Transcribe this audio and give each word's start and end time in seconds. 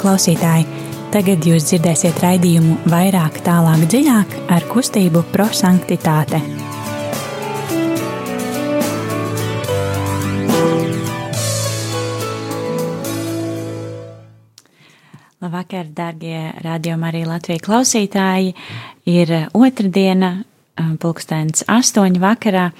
klausītāji! 0.00 0.64
Tagad 1.10 1.44
jūs 1.44 1.66
dzirdēsiet 1.68 2.20
raidījumu 2.22 2.76
vairāk, 2.88 3.40
tālāk, 3.44 3.82
dziļāk 3.90 4.36
ar 4.54 4.64
kustību 4.70 5.24
prosanktitāte. 5.32 6.40
Labvakar, 15.40 15.90
darbie 15.96 16.46
radiokamā 16.64 17.10
arī 17.12 17.26
Latvijas 17.28 17.66
klausītāji! 17.66 18.54
Ir 19.10 19.36
otrdiena, 19.52 20.38
pulkstenis 21.02 21.66
astoņi 21.68 22.22
vakarā, 22.22 22.70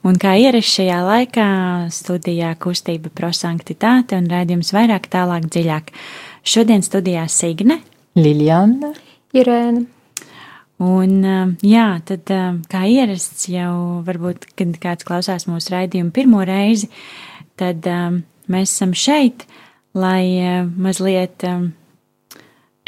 Un 0.00 0.16
kā 0.16 0.32
ierasts 0.40 0.78
šajā 0.78 0.96
laikā, 1.04 1.46
studijā 1.92 2.54
kustība 2.56 3.10
prosanktitāte 3.12 4.16
un 4.16 4.30
raidījums 4.32 4.72
vairāk 4.72 5.10
tālāk 5.12 5.44
dziļāk. 5.52 5.90
Šodien 6.46 6.84
studijā 6.84 7.26
Signe, 7.28 7.80
Liljana, 8.16 8.92
Irēna. 9.36 9.86
Un, 10.80 11.18
jā, 11.60 11.88
tad 12.08 12.30
kā 12.72 12.84
ierasts 12.88 13.50
jau 13.52 14.00
varbūt, 14.06 14.46
kad 14.56 14.78
kāds 14.80 15.04
klausās 15.04 15.44
mūsu 15.44 15.74
raidījumu 15.74 16.14
pirmo 16.16 16.40
reizi, 16.48 16.88
tad 17.60 17.84
mēs 17.84 18.72
esam 18.72 18.94
šeit, 18.96 19.44
lai 19.92 20.64
mazliet 20.80 21.44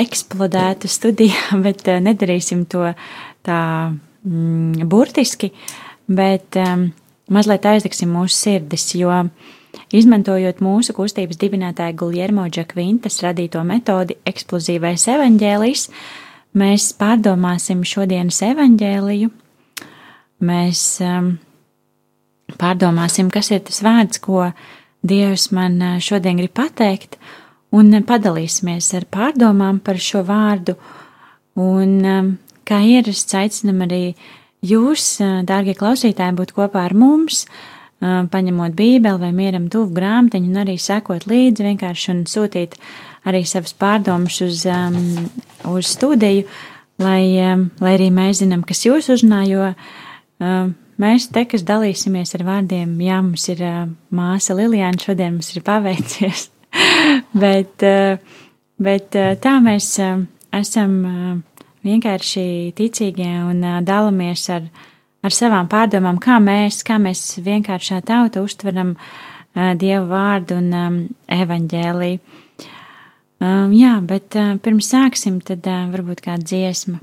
eksplodētu 0.00 0.88
studijā, 0.88 1.58
bet 1.66 1.84
nedarīsim 2.00 2.64
to 2.70 2.88
tā 3.46 3.60
mm, 3.92 4.88
burtiski, 4.88 5.52
bet 6.08 6.58
um, 6.60 6.88
mazliet 7.32 7.66
aizdegsim 7.68 8.12
mūsu 8.14 8.36
sirdis, 8.36 8.88
jo 8.98 9.12
izmantojot 9.92 10.60
mūsu 10.64 10.94
kustības 10.96 11.38
dibinātāja 11.40 11.96
Guljermo 11.98 12.46
Džakvintas 12.50 13.20
radīto 13.24 13.62
metodi 13.66 14.16
eksplozīvais 14.28 15.06
evaņģēlijs, 15.14 15.86
mēs 16.58 16.90
pārdomāsim 17.00 17.82
šodienas 17.88 18.42
evaņģēliju, 18.48 19.30
mēs 20.48 20.84
um, 21.06 21.32
pārdomāsim, 22.60 23.32
kas 23.32 23.52
ir 23.54 23.64
tas 23.68 23.82
vārds, 23.84 24.22
ko 24.22 24.50
Dievs 25.02 25.48
man 25.50 25.80
uh, 25.82 25.96
šodien 26.02 26.38
grib 26.38 26.54
pateikt, 26.54 27.18
un 27.74 27.94
padalīsimies 28.06 28.92
ar 28.98 29.08
pārdomām 29.10 29.80
par 29.82 29.98
šo 29.98 30.22
vārdu, 30.28 30.76
un 31.58 31.98
um, 32.04 32.32
kā 32.68 32.80
ierasts 32.86 33.34
aicinam 33.36 33.82
arī 33.86 34.14
jūs, 34.62 35.16
dārgie 35.48 35.74
klausītāji, 35.78 36.36
būt 36.38 36.54
kopā 36.56 36.86
ar 36.86 36.94
mums, 36.94 37.46
paņemot 38.02 38.74
bībeli 38.74 39.20
vai 39.20 39.30
mieram 39.36 39.68
tuvu 39.70 39.92
grāmatiņu 39.94 40.50
un 40.50 40.60
arī 40.64 40.76
sekot 40.80 41.26
līdzi 41.30 41.66
vienkārši 41.68 42.12
un 42.12 42.22
sūtīt 42.30 42.76
arī 43.28 43.44
savas 43.46 43.74
pārdomas 43.78 44.40
uz, 44.42 44.64
um, 44.66 44.96
uz 45.70 45.92
studiju, 45.94 46.48
lai, 47.02 47.22
um, 47.52 47.68
lai 47.82 47.96
arī 47.98 48.10
mēs 48.14 48.42
zinām, 48.42 48.64
kas 48.66 48.82
jūs 48.88 49.12
uzrunā, 49.14 49.44
jo 49.46 49.68
um, 49.70 50.74
mēs 51.02 51.28
te, 51.34 51.46
kas 51.46 51.62
dalīsimies 51.68 52.34
ar 52.38 52.46
vārdiem, 52.48 52.96
jā, 53.06 53.20
mums 53.22 53.46
ir 53.54 53.62
uh, 53.66 53.84
māsa 54.10 54.58
Lilijāna, 54.58 54.98
šodien 54.98 55.38
mums 55.38 55.54
ir 55.54 55.62
paveicies, 55.66 56.48
bet, 57.44 57.86
uh, 57.86 58.42
bet 58.82 59.14
uh, 59.14 59.32
tā 59.38 59.56
mēs 59.62 59.94
uh, 60.02 60.26
esam. 60.58 61.00
Uh, 61.06 61.40
vienkārši 61.82 62.72
ticīgie 62.78 63.32
un 63.42 63.62
dalāmies 63.86 64.46
ar, 64.54 64.68
ar 65.22 65.34
savām 65.34 65.68
pārdomām, 65.70 66.18
kā 66.22 66.38
mēs, 66.42 66.82
kā 66.86 66.98
mēs 67.02 67.24
vienkāršā 67.42 68.02
tauta 68.06 68.42
uztveram 68.44 68.96
Dievu 69.52 70.06
vārdu 70.08 70.56
un 70.56 70.68
um, 70.72 70.94
evaņģēliju. 71.28 72.20
Um, 73.42 73.72
jā, 73.74 73.96
bet 74.06 74.38
uh, 74.38 74.54
pirms 74.62 74.88
sāksim, 74.94 75.40
tad 75.44 75.66
uh, 75.68 75.88
varbūt 75.92 76.22
kāda 76.24 76.46
dziesma. 76.46 77.02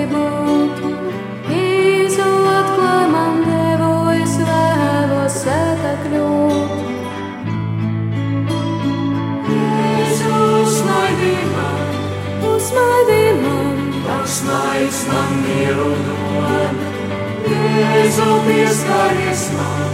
Jēzu, 18.01 18.23
pieskaries 18.47 19.43
man. 19.53 19.91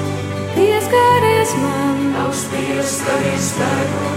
Pieskaries 0.56 1.52
man, 1.60 2.06
tavs 2.16 2.46
pieskaries 2.54 3.50
spēku 3.52 4.17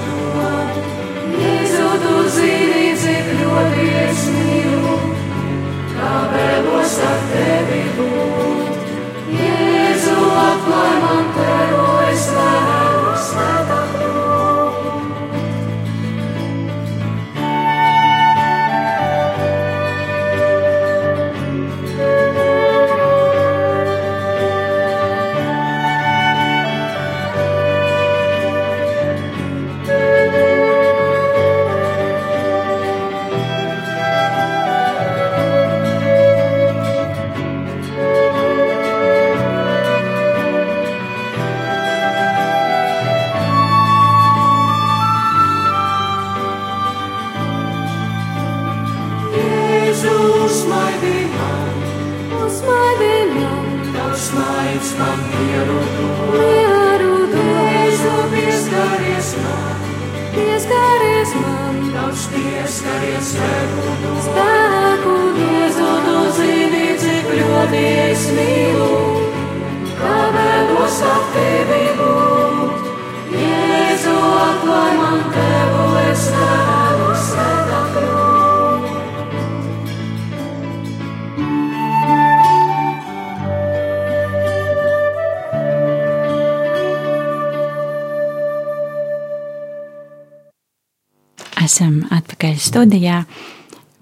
esam 91.80 92.02
atpakaļ 92.12 92.58
studijā. 92.60 93.22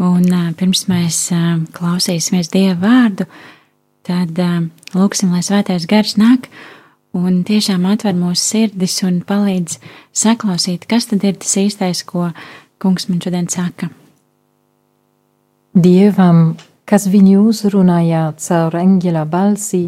Un 0.03 0.27
pirms 0.59 0.87
mēs 0.91 1.19
klausīsimies 1.75 2.51
Dieva 2.51 2.77
vārdu, 2.83 3.27
tad 4.07 4.35
lūksim, 4.95 5.31
lai 5.31 5.43
svētais 5.47 5.87
gars 5.87 6.17
nāk 6.19 6.49
un 7.15 7.45
tiešām 7.47 7.87
atver 7.87 8.15
mūsu 8.19 8.43
sirdis 8.43 8.97
un 9.07 9.21
palīdz 9.27 9.79
saklausīt, 10.11 10.87
kas 10.91 11.07
tad 11.11 11.23
ir 11.23 11.39
tas 11.39 11.55
īstais, 11.59 12.03
ko 12.03 12.33
kungs 12.83 13.09
man 13.09 13.23
šodien 13.23 13.47
saka. 13.51 13.91
Dievam 15.75 16.57
kas 16.89 17.07
viņu 17.07 17.45
uzrunāja 17.53 18.33
caur 18.43 18.75
eņģeļa 18.75 19.25
balsi, 19.31 19.85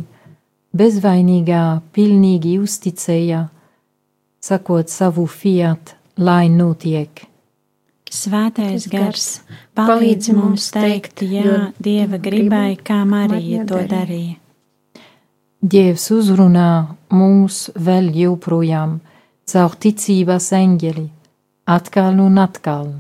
bezvainīgā 0.77 1.65
pilnīgi 1.95 2.59
uzticēja, 2.63 3.49
sakot 4.43 4.91
savu 4.91 5.27
fiat, 5.27 5.97
lai 6.19 6.47
notiek. 6.53 7.30
Svētais 8.11 8.89
gars 8.91 9.27
palīdz 9.79 10.33
mums 10.35 10.65
teikt 10.75 11.23
jā 11.23 11.71
Dieva 11.79 12.19
gribai, 12.19 12.75
kā 12.75 13.05
Marija 13.07 13.63
to 13.71 13.79
darīja. 13.87 14.35
Dievs 15.63 16.09
uzrunā 16.17 16.97
mūs 17.15 17.69
vēl 17.79 18.11
joprojām 18.17 18.99
caur 19.53 19.79
ticības 19.79 20.51
eņģeli, 20.59 21.07
atkal 21.71 22.19
un 22.25 22.43
atkal. 22.43 22.91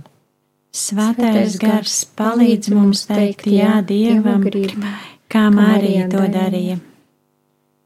Svētais 0.70 1.58
gars 1.58 2.04
palīdz 2.14 2.70
mums 2.70 3.02
teikt 3.10 3.50
jā 3.50 3.80
Dievam 3.82 4.46
gribai, 4.46 4.94
kā 5.26 5.48
Marija 5.50 6.06
to 6.12 6.22
darīja. 6.30 6.78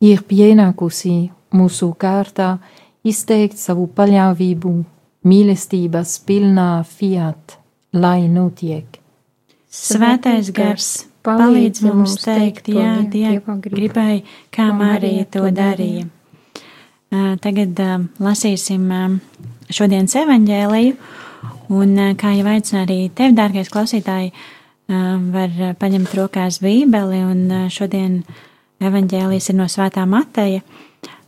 Ir 0.04 0.26
pienākusi 0.28 1.30
mūsu 1.56 1.94
kārtā 1.96 2.58
izteikt 3.00 3.56
savu 3.56 3.88
paļāvību 3.96 4.82
mīlestības 5.24 6.18
pilnā 6.28 6.84
fiat, 6.88 7.58
lai 7.96 8.26
notiek. 8.28 9.00
Svētais 9.74 10.52
gars 10.54 10.90
palīdz 11.24 11.82
mums 11.88 12.18
teikt, 12.22 12.68
jā, 12.70 12.98
Dieva 13.10 13.56
gribai, 13.64 14.22
kā 14.54 14.68
Marija 14.76 15.24
to 15.32 15.48
darīja. 15.54 16.06
Tagad 17.42 17.80
lasīsim 18.22 18.88
šodienas 19.72 20.16
evaņģēliju, 20.20 20.96
un 21.74 21.94
kā 22.20 22.34
jau 22.36 22.48
aicinu 22.50 22.82
arī 22.82 22.98
tevi, 23.14 23.36
dārgais 23.38 23.70
klausītāji, 23.72 24.32
var 25.34 25.76
paņemt 25.80 26.16
rokās 26.18 26.60
bībeli, 26.62 27.22
un 27.24 27.70
šodien 27.72 28.18
evaņģēlijas 28.84 29.50
ir 29.50 29.58
no 29.58 29.68
svētā 29.70 30.04
Mateja. 30.10 30.64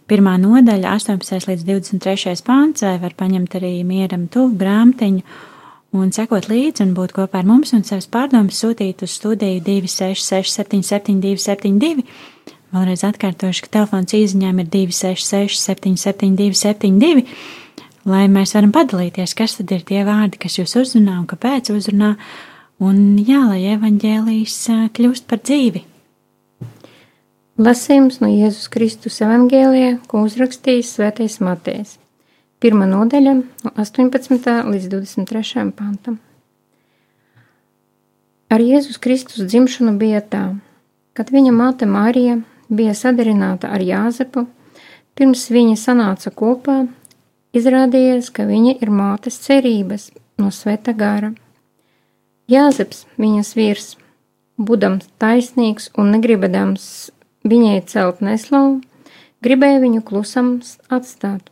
Pirmā 0.06 0.37
nodaļa, 0.38 0.93
18 1.00 1.49
līdz 1.50 1.67
23 1.67 2.43
pāns, 2.47 2.85
var 3.03 3.14
paņemt 3.19 3.56
arī 3.58 3.81
mieram 3.82 4.29
tuvu 4.31 4.55
grāmatiņu 4.61 5.25
un 5.99 6.12
sekot 6.14 6.47
līdzi 6.50 6.85
un 6.85 6.93
būt 6.94 7.14
kopā 7.17 7.41
ar 7.41 7.49
mums 7.49 7.73
un 7.75 7.82
savas 7.87 8.06
pārdomas 8.12 8.61
sūtīt 8.62 9.03
uz 9.03 9.17
studiju 9.19 9.64
266 9.67 10.61
77 10.61 11.19
272. 11.25 12.06
Vēlreiz 12.76 13.03
atkārtošu, 13.08 13.64
ka 13.64 13.73
telefons 13.79 14.14
īziņām 14.14 14.62
ir 14.62 14.70
266 14.70 15.58
77 15.73 16.38
272, 16.38 17.26
lai 18.06 18.26
mēs 18.31 18.55
varam 18.55 18.75
padalīties, 18.75 19.35
kas 19.38 19.59
tad 19.59 19.75
ir 19.75 19.82
tie 19.91 20.05
vārdi, 20.06 20.38
kas 20.43 20.61
jūs 20.61 20.76
uzrunā 20.85 21.19
un 21.23 21.26
kāpēc 21.31 21.73
uzrunā, 21.75 22.14
un 22.79 23.02
jā, 23.26 23.43
lai 23.49 23.62
evaņģēlijas 23.75 24.59
kļūst 24.94 25.26
par 25.31 25.43
dzīvi. 25.43 25.87
Lasījums 27.56 28.19
no 28.20 28.29
Jēzus 28.29 28.67
Kristus 28.69 29.14
evangēlijā, 29.25 29.94
ko 30.12 30.26
uzrakstījis 30.26 30.91
Svētais 30.99 31.38
Matējs. 31.41 31.94
Pirmā 32.61 32.85
nodaļa, 32.91 33.32
no 33.64 33.73
18. 33.81 34.50
līdz 34.75 34.91
23. 34.93 35.64
pantam. 35.79 36.19
Ar 38.53 38.61
Jēzus 38.61 39.00
Kristus 39.00 39.49
dzimšanu 39.49 39.97
bija 39.97 40.20
tā, 40.20 40.43
kad 41.17 41.32
viņa 41.32 41.56
māte 41.56 41.88
Mārija 41.88 42.43
bija 42.69 42.93
sadarināta 42.93 43.73
ar 43.73 43.81
Jāzepu, 43.81 44.44
pirms 45.17 45.49
viņa 45.49 45.81
sanāca 45.81 46.37
kopā, 46.37 46.82
izrādījās, 47.56 48.29
ka 48.37 48.44
viņa 48.44 48.76
ir 48.85 48.93
mātes 48.93 49.41
cerības 49.49 50.11
no 50.37 50.52
sveta 50.52 50.93
gara. 50.93 51.32
Jāzeps, 52.52 53.06
viņas 53.17 53.56
vīrs, 53.56 53.91
būdams 54.61 55.09
taisnīgs 55.17 55.94
un 55.97 56.12
negribadams 56.12 57.15
viņai 57.46 57.81
celt 57.90 58.22
neslavu, 58.25 58.81
gribēja 59.44 59.81
viņu 59.82 60.02
klusam 60.06 60.56
atstāt. 60.93 61.50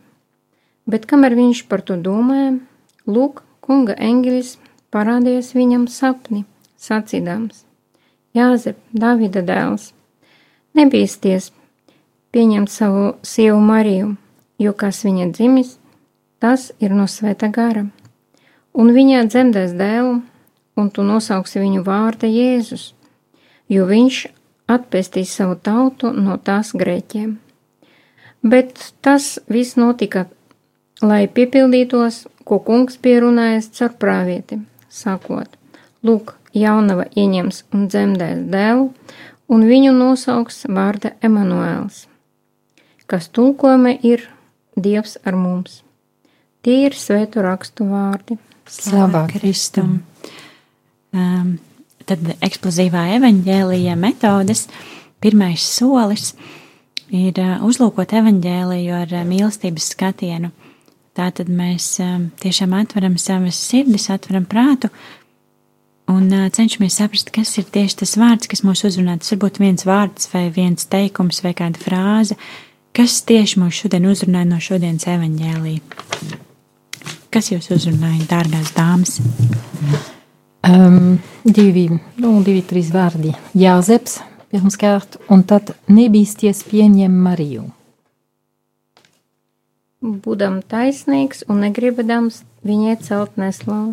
Bet 0.84 1.06
kamēr 1.08 1.36
viņš 1.38 1.64
par 1.70 1.84
to 1.86 1.96
domāja, 1.96 2.58
lūk, 3.06 3.42
kunga 3.64 3.96
eņģelis 3.96 4.56
parādījās 4.92 5.54
viņam 5.56 5.86
sapni, 5.88 6.44
sacīdams: 6.76 7.64
Jāzep, 8.36 8.76
Davida 8.92 9.40
dēls, 9.46 9.92
nebīsties 10.76 11.52
pieņemt 12.34 12.70
savu 12.70 13.14
sievu 13.22 13.60
Mariju, 13.62 14.16
jo 14.58 14.72
kas 14.76 15.04
viņa 15.06 15.30
dzimis, 15.32 15.76
tas 16.42 16.72
ir 16.82 16.92
no 16.92 17.06
svēta 17.08 17.48
gara, 17.48 17.86
un 18.74 18.90
viņā 18.92 19.24
dzemdēs 19.30 19.74
dēlu, 19.78 20.18
un 20.76 20.90
tu 20.90 21.06
nosauksi 21.06 21.62
viņu 21.62 21.84
vārdu 21.86 22.28
Jēzus, 22.28 22.92
jo 23.70 23.86
viņš 23.86 24.24
atpestīs 24.70 25.34
savu 25.36 25.56
tautu 25.56 26.12
no 26.12 26.36
tās 26.38 26.72
grēķiem. 26.76 27.36
Bet 28.44 28.92
tas 29.04 29.38
viss 29.48 29.78
notika, 29.80 30.26
lai 31.02 31.24
piepildītos, 31.28 32.26
ko 32.44 32.60
kungs 32.60 32.98
bija 33.00 33.22
runājis 33.24 33.70
caur 33.78 33.94
prāvieti, 34.00 34.60
sakot: 34.92 35.48
Lūk, 36.04 36.34
jaunava 36.52 37.06
ieņems 37.16 37.64
un 37.72 37.88
dzemdēs 37.88 38.44
dēlu, 38.52 38.90
un 39.48 39.66
viņu 39.68 39.94
nosauks 39.96 40.64
vārda 40.68 41.14
Emanuēls, 41.24 42.04
kas 43.08 43.28
tulkojumi 43.32 43.98
ir 44.02 44.28
Dievs 44.74 45.18
ar 45.24 45.36
mums. 45.38 45.84
Tie 46.64 46.80
ir 46.88 46.96
svētu 46.98 47.44
rakstu 47.44 47.86
vārdi. 47.86 48.38
Slavā 48.66 49.26
Kristum! 49.30 50.00
Um, 51.14 51.58
tad 52.08 52.34
eksplozīvā 52.44 53.06
evaņģēlīja 53.18 53.96
metodes 53.98 54.66
pirmais 55.24 55.64
solis 55.64 56.32
ir 57.14 57.38
uzlūkot 57.64 58.14
evaņģēliju 58.20 58.94
ar 58.96 59.18
mīlestības 59.28 59.90
skatienu. 59.94 60.50
Tātad 61.14 61.50
mēs 61.52 61.92
tiešām 62.42 62.74
atveram 62.74 63.18
savas 63.22 63.58
sirdis, 63.68 64.08
atveram 64.10 64.48
prātu 64.50 64.90
un 66.10 66.26
cenšamies 66.52 66.98
saprast, 66.98 67.30
kas 67.34 67.54
ir 67.60 67.68
tieši 67.72 68.00
tas 68.02 68.16
vārds, 68.20 68.48
kas 68.50 68.64
mūs 68.66 68.84
uzrunā. 68.88 69.16
Tas 69.20 69.32
varbūt 69.34 69.60
viens 69.62 69.86
vārds 69.88 70.28
vai 70.32 70.48
viens 70.54 70.88
teikums 70.90 71.40
vai 71.44 71.54
kāda 71.56 71.80
frāze, 71.80 72.36
kas 72.96 73.20
tieši 73.28 73.62
mūs 73.62 73.84
šodien 73.84 74.10
uzrunāja 74.10 74.50
no 74.50 74.58
šodienas 74.62 75.06
evaņģēlīja. 75.14 75.80
Kas 77.34 77.50
jūs 77.50 77.70
uzrunāja, 77.74 78.26
dārgās 78.30 78.74
dāmas? 78.76 79.16
Um, 80.64 81.18
divi, 81.44 81.90
nu, 82.16 82.38
divi, 82.40 82.62
trīs 82.64 82.88
vārdi. 82.94 83.34
Jāzeps 83.52 84.22
pirmkārt, 84.48 85.18
un 85.28 85.42
tad 85.44 85.74
nebīsties 85.92 86.62
pieņem 86.70 87.18
Mariju. 87.26 87.66
Būdam 90.00 90.62
taisnīgs 90.64 91.44
un 91.52 91.60
negribadams 91.66 92.42
viņai 92.64 92.96
celt 93.04 93.36
neslavu. 93.40 93.92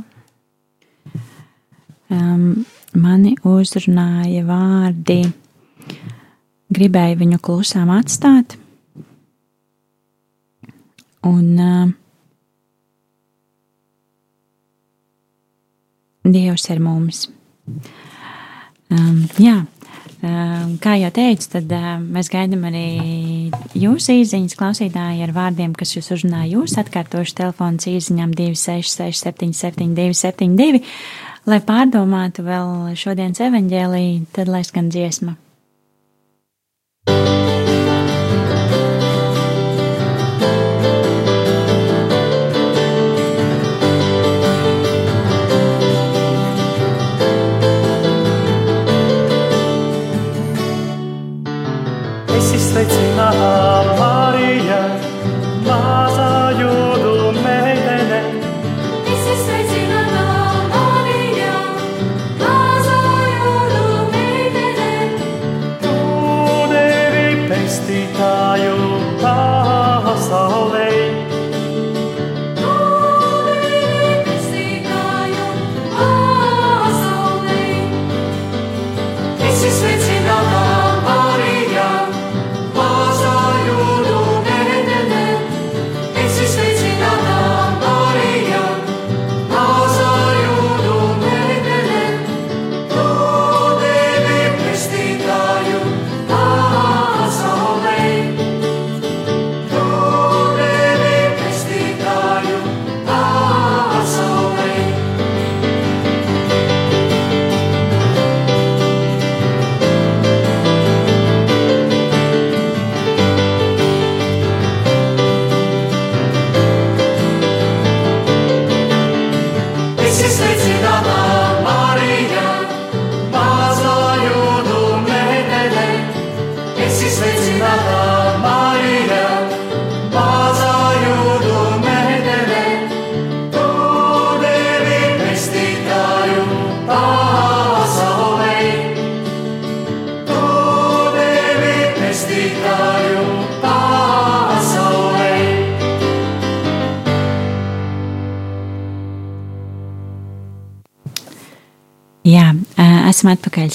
Um, 2.11 2.63
mani 2.95 3.33
uzrunāja 3.47 4.43
vārdi, 4.47 5.21
gribēju 6.71 7.19
viņu 7.19 7.39
klusām 7.43 7.91
atstāt, 7.95 8.55
un 11.27 11.47
uh, 11.59 11.91
Dievs 16.23 16.67
ir 16.69 16.81
mums. 16.83 17.25
Um, 18.91 19.23
jā, 19.41 19.55
um, 20.21 20.73
kā 20.83 20.95
jau 20.99 21.09
teicu, 21.15 21.47
tad 21.55 21.71
um, 21.73 22.05
mēs 22.13 22.29
gaidām 22.29 22.67
arī 22.69 22.85
jūsu 23.79 24.19
īsiņas 24.19 24.57
klausītāji 24.59 25.25
ar 25.25 25.33
vārdiem, 25.33 25.73
kas 25.77 25.95
jūs 25.95 26.11
uzrunā. 26.13 26.43
Jūs 26.51 26.77
atkārtošu 26.81 27.37
telefonu 27.41 27.81
īsiņām 27.95 28.35
266, 28.37 29.23
77, 29.25 29.95
272, 29.97 30.83
lai 31.49 31.61
pārdomātu 31.65 32.45
vēl 32.45 32.91
šodienas 32.99 33.41
evaņģēlīju, 33.47 34.27
tad 34.35 34.51
lai 34.51 34.65
skan 34.67 34.91
dziesma. 34.93 35.39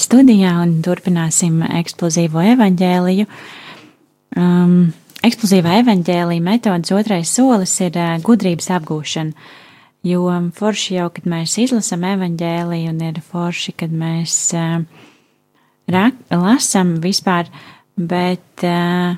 Studijā 0.07 0.53
un 0.63 0.77
turpināsim 0.85 1.59
eksplozīvo 1.67 2.43
evaņģēliju. 2.53 3.27
Um, 4.37 4.93
eksplozīvā 5.25 5.81
evaņģēlija 5.83 6.43
metodas 6.45 6.93
otrais 6.95 7.31
solis 7.35 7.73
ir 7.83 7.97
uh, 7.99 8.15
gudrības 8.23 8.71
apgūšana. 8.77 9.53
Jo 10.07 10.29
forši 10.55 10.99
jau, 10.99 11.09
kad 11.11 11.25
mēs 11.27 11.57
izlasām 11.59 12.05
evaņģēliju, 12.07 12.91
un 12.93 13.01
ir 13.09 13.21
forši, 13.25 13.73
kad 13.81 13.91
mēs 13.91 14.35
uh, 14.55 14.83
rak, 15.91 16.19
lasām 16.31 16.97
vispār, 17.03 17.49
bet 17.97 18.63
uh, 18.63 19.17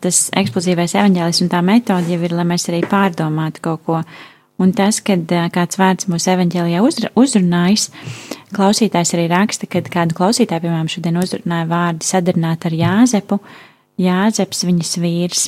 tas 0.00 0.20
eksplozīvais 0.40 0.94
evaņģēlis 0.96 1.42
un 1.44 1.52
tā 1.52 1.60
metode 1.66 2.14
jau 2.14 2.20
ir, 2.22 2.36
lai 2.36 2.46
mēs 2.48 2.68
arī 2.70 2.80
pārdomātu 2.88 3.64
kaut 3.66 3.84
ko. 3.84 4.02
Un 4.60 4.74
tas, 4.76 5.00
kad 5.04 5.24
uh, 5.32 5.48
kāds 5.52 5.80
vārds 5.80 6.08
mūsu 6.10 6.34
evaņģēlijā 6.34 6.84
uzrunājas, 7.16 7.88
Klausītājs 8.50 9.14
arī 9.14 9.28
raksta, 9.30 9.68
ka 9.70 9.82
kādu 9.86 10.16
klausītāju, 10.18 10.64
piemēram, 10.64 10.88
šodien 10.90 11.18
uzrunāja 11.20 11.68
vārdu 11.70 12.06
sadarināt 12.06 12.66
ar 12.66 12.74
Jāzepu, 12.74 13.38
Jāzeps 14.00 14.64
viņas 14.66 14.96
vīrs. 14.98 15.44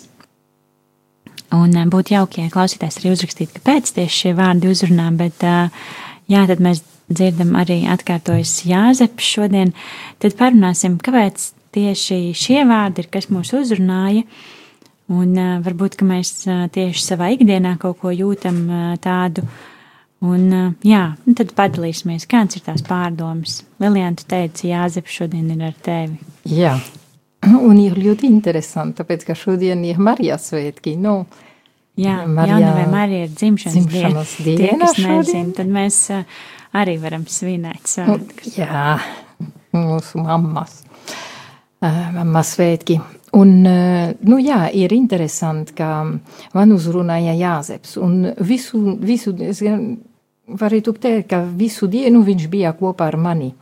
Un 1.52 1.74
būtu 1.90 2.14
jauki, 2.14 2.44
ja 2.44 2.52
klausītājs 2.52 3.00
arī 3.00 3.10
uzrakstītu, 3.16 3.58
kāpēc 3.58 3.90
tieši 3.96 4.20
šie 4.20 4.36
vārdi 4.38 4.70
uzrunā, 4.70 5.08
bet 5.18 5.42
jā, 5.42 6.44
tad 6.48 6.62
mēs 6.62 6.84
dzirdam 7.10 7.56
arī 7.58 7.82
atkārtojas 7.90 8.54
Jāzeps 8.70 9.34
šodien, 9.34 9.74
tad 10.22 10.38
parunāsim, 10.38 10.94
kāpēc 11.02 11.50
tieši 11.74 12.22
šie 12.38 12.62
vārdi 12.70 13.02
ir, 13.02 13.10
kas 13.12 13.28
mūs 13.34 13.50
uzrunāja, 13.58 14.22
un 15.12 15.36
eh, 15.36 15.52
varbūt, 15.64 16.00
mēs 16.08 16.34
tieši 16.74 17.04
savā 17.04 17.32
ikdienā 17.36 17.76
kaut 17.82 18.00
ko 18.00 18.14
jūtam 18.14 18.64
tādu, 19.04 19.44
uh, 19.44 19.68
Un, 20.22 20.44
jā, 20.86 21.02
un 21.26 21.34
tad 21.34 21.50
padalīsimies, 21.58 22.28
kādas 22.30 22.60
ir 22.60 22.62
tās 22.68 22.82
pārdomas. 22.86 23.62
Lilijāna, 23.82 24.14
tu 24.20 24.26
teici, 24.30 24.68
Jāzep, 24.70 25.08
šodien 25.10 25.48
ir 25.50 25.64
ar 25.66 25.78
tevi. 25.82 26.20
Jā, 26.46 26.76
un 27.68 27.80
ir 27.82 27.98
ļoti 27.98 28.30
interesanti, 28.30 29.00
tāpēc, 29.00 29.24
ka 29.26 29.34
šodien 29.38 29.82
ir 29.88 29.98
Marijas 29.98 30.46
svētki. 30.52 30.94
Nu, 31.02 31.24
jā, 31.98 32.20
Marijā, 32.22 32.60
Jaunavē 32.60 32.84
Marija 32.92 33.26
ir 33.26 33.32
dzimšanas, 33.34 33.88
dzimšanas 33.88 34.36
diena. 34.38 34.60
diena. 34.60 34.68
Tie, 34.68 34.78
kas 34.84 35.02
nezin, 35.10 35.50
tad 35.58 35.72
mēs 35.74 35.98
arī 36.78 36.94
varam 37.02 37.26
svinēt 37.26 37.90
svētkus. 37.90 38.54
Jā, 38.60 38.94
mūsu 39.74 40.22
mammas, 40.22 40.84
mammas 41.82 42.54
svētki. 42.54 43.00
Un, 43.32 43.52
nu 43.64 44.38
jā, 44.44 44.66
ir 44.76 44.92
interesanti, 44.92 45.72
ka 45.78 46.02
man 46.52 46.72
uzrunāja 46.74 47.32
Jāzeps 47.32 47.96
un 47.96 48.26
visu, 48.44 48.80
visu, 49.00 49.32
es 49.40 49.62
varētu 50.52 50.92
teikt, 51.00 51.30
ka 51.30 51.40
visu 51.46 51.88
dienu 51.88 52.20
viņš 52.26 52.48
bija 52.52 52.74
kopā 52.76 53.08
ar 53.08 53.16
mani. 53.16 53.54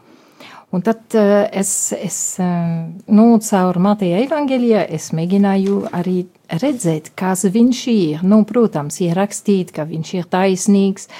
Un 0.70 0.82
tad 0.86 1.14
uh, 1.18 1.48
es, 1.50 1.70
es 1.94 2.18
uh, 2.42 2.82
nu, 3.10 3.24
caur 3.42 3.78
Mateja 3.82 4.20
evanģēlijā 4.22 4.84
es 4.94 5.08
mēģināju 5.18 5.80
arī 5.98 6.20
redzēt, 6.62 7.10
kas 7.18 7.42
viņš 7.50 7.80
ir. 7.90 8.26
Nu, 8.26 8.42
protams, 8.46 9.00
ierakstīt, 9.02 9.72
ka 9.74 9.86
viņš 9.86 10.12
ir 10.18 10.28
taisnīgs, 10.30 11.10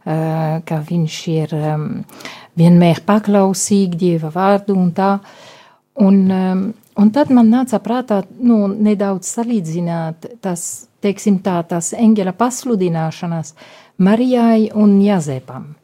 ka 0.00 0.78
viņš 0.88 1.16
ir 1.28 1.50
vienmēr 2.58 3.02
paklausīgi 3.06 3.98
Dieva 4.00 4.30
vārdu 4.32 4.74
un 4.80 4.88
tā. 4.96 5.10
Un, 6.00 6.16
un 6.98 7.10
tad 7.14 7.30
man 7.30 7.50
nāca 7.52 7.78
prātā 7.82 8.22
nu, 8.38 8.64
nedaudz 8.68 9.28
salīdzināt 9.36 10.26
tas, 10.42 10.88
teiksim 11.00 11.38
tā, 11.44 11.60
tas 11.68 11.92
eņģeļa 11.96 12.34
pasludināšanas, 12.38 13.54
uh, 13.54 13.90
Marijai 14.00 14.70
un 14.74 14.96
Jāzepam. 15.04 15.74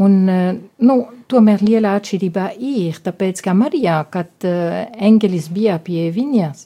Un, 0.00 0.28
eh, 0.28 0.54
nu, 0.88 0.94
tomēr 1.28 1.60
liela 1.60 1.96
atšķirība 1.98 2.46
ir, 2.56 2.96
tāpēc, 3.04 3.42
ka 3.44 3.52
Marijā, 3.52 3.98
kad 4.12 4.46
uh, 4.48 4.78
eņģelis 4.96 5.50
bija 5.52 5.76
pie 5.84 6.06
viņas, 6.12 6.62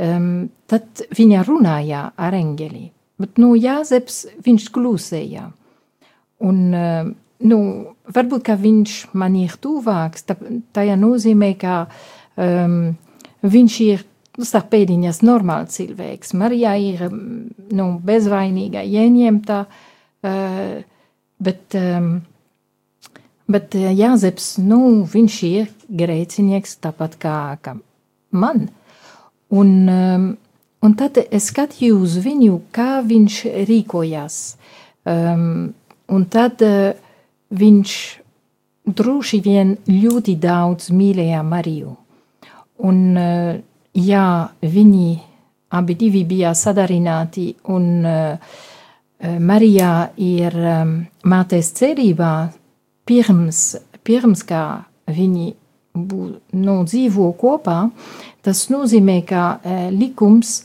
um, 0.00 0.50
tad 0.68 1.02
viņa 1.16 1.44
runāja 1.48 2.02
ar 2.16 2.36
eņģeli, 2.36 2.84
bet, 3.20 3.40
nu, 3.40 3.54
Jāzeps, 3.56 4.22
viņš 4.44 4.68
klusēja. 4.76 5.46
Un, 6.44 6.60
uh, 6.76 7.10
nu, 7.48 7.60
varbūt, 8.12 8.44
ka 8.48 8.56
viņš 8.60 8.96
man 9.16 9.40
ir 9.40 9.56
tuvāks, 9.60 10.28
tā, 10.28 10.36
tajā 10.76 11.00
nozīmē, 11.00 11.54
ka 11.60 11.82
um, 12.40 12.96
viņš 13.42 13.76
ir 13.86 14.04
nu, 14.38 14.46
starp 14.48 14.70
pēdiņas 14.72 15.22
normāls 15.26 15.76
cilvēks. 15.76 16.34
Marijā 16.38 16.74
ir, 16.80 17.06
nu, 17.76 17.86
bezvainīga, 18.06 18.84
ieņemta, 18.86 19.60
uh, 19.68 20.74
bet, 21.40 21.78
um, 21.78 22.12
bet 23.50 23.76
uh, 23.78 23.90
Jāzeps, 23.96 24.54
nu, 24.64 24.80
viņš 25.10 25.40
ir 25.50 25.72
grēcinieks 26.02 26.78
tāpat 26.84 27.18
kā, 27.20 27.38
kā 27.64 27.76
man. 28.30 28.68
Un, 29.50 29.74
um, 29.90 30.30
un 30.80 30.96
tad 30.96 31.18
es 31.26 31.50
skatījos 31.50 32.16
uz 32.16 32.18
viņu, 32.24 32.60
kā 32.72 33.00
viņš 33.06 33.42
rīkojās. 33.68 34.40
Um, 35.10 35.72
un 36.10 36.26
tad 36.30 36.62
uh, 36.62 36.92
viņš 37.50 37.96
droši 38.90 39.40
vien 39.44 39.74
ļoti 39.88 40.36
daudz 40.40 40.90
mīlēja 40.94 41.42
Mariju. 41.46 41.96
Un, 42.86 42.98
uh, 43.16 43.54
jā, 43.94 44.26
viņi 44.62 45.08
abi 45.70 46.24
bija 46.24 46.54
sadarināti 46.54 47.54
un 47.70 48.04
Eh, 49.20 49.36
Marijā 49.36 50.14
ir 50.16 50.54
um, 50.56 50.92
mātēs 51.28 51.74
cerībā 51.76 52.48
pirms, 53.04 53.74
pirms 54.00 54.42
kā 54.48 54.62
viņi 55.12 55.50
bū, 55.92 56.28
nu, 56.56 56.76
dzīvo 56.88 57.26
kopā, 57.36 57.82
tas 58.40 58.62
nozīmē, 58.72 59.18
ka 59.28 59.42
likums 59.92 60.62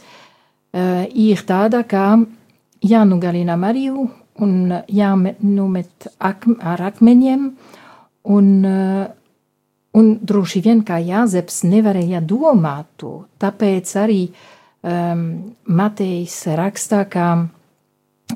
ir 0.75 1.41
tāda, 1.47 1.81
ka 1.87 2.19
jānugalina 2.85 3.57
Mariju 3.59 4.05
un 4.45 4.53
jānumet 4.87 6.07
ak 6.19 6.45
ar 6.61 6.83
akmeņiem, 6.91 7.45
un, 8.37 8.49
un 9.95 10.15
droši 10.21 10.61
vien 10.65 10.83
kā 10.85 10.99
Jāzeps 10.99 11.63
nevarēja 11.67 12.21
domāt 12.21 12.87
to, 13.01 13.25
tāpēc 13.41 13.91
arī 14.01 14.21
um, 14.27 15.27
Matejs 15.65 16.41
rakstā, 16.59 17.05
ka 17.09 17.29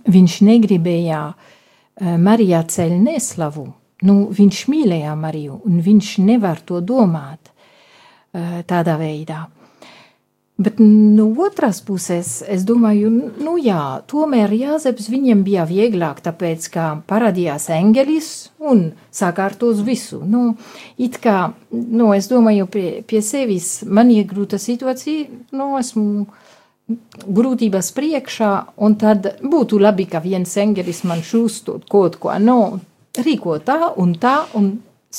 viņš 0.09 0.39
negribēja 0.45 1.21
eh, 1.29 2.17
Marijā 2.17 2.63
ceļ 2.69 2.97
neslavu. 3.03 3.67
Nu, 4.07 4.15
viņš 4.31 4.59
mīlēja 4.71 5.15
Mariju, 5.19 5.59
un 5.67 5.79
viņš 5.83 6.11
nevar 6.23 6.61
to 6.63 6.79
domāt 6.79 7.51
eh, 7.51 8.61
tādā 8.67 8.95
veidā. 8.99 9.45
Bet 10.59 10.79
no 10.79 11.29
otras 11.39 11.77
puses, 11.79 12.41
es 12.43 12.65
domāju, 12.67 13.07
nu 13.39 13.53
jā, 13.63 13.79
tomēr 14.11 14.51
Jāzeps 14.51 15.05
viņiem 15.07 15.45
bija 15.47 15.63
vieglāk, 15.63 16.17
tāpēc, 16.25 16.65
ka 16.73 16.87
parādījās 17.07 17.69
eņģelis 17.71 18.27
un 18.67 18.81
sakārtos 19.15 19.79
visu. 19.87 20.19
Nu, 20.27 20.57
it 20.99 21.15
kā, 21.23 21.53
nu, 21.71 22.09
es 22.11 22.27
domāju, 22.27 22.67
pie, 22.73 22.83
pie 23.07 23.21
sevis 23.23 23.85
man 23.87 24.11
ir 24.11 24.27
grūta 24.27 24.59
situācija, 24.59 25.29
nu, 25.55 25.69
esmu 25.79 26.27
grūtības 27.39 27.93
priekšā, 27.95 28.51
un 28.83 28.99
tad 28.99 29.31
būtu 29.39 29.79
labi, 29.79 30.09
ka 30.11 30.19
viens 30.19 30.59
eņģelis 30.59 31.01
man 31.07 31.23
šūstot 31.23 31.87
kaut 31.87 32.19
ko, 32.19 32.35
nu, 32.43 32.59
rīko 33.15 33.61
tā 33.63 33.93
un 33.95 34.11
tā, 34.19 34.41
un 34.59 34.73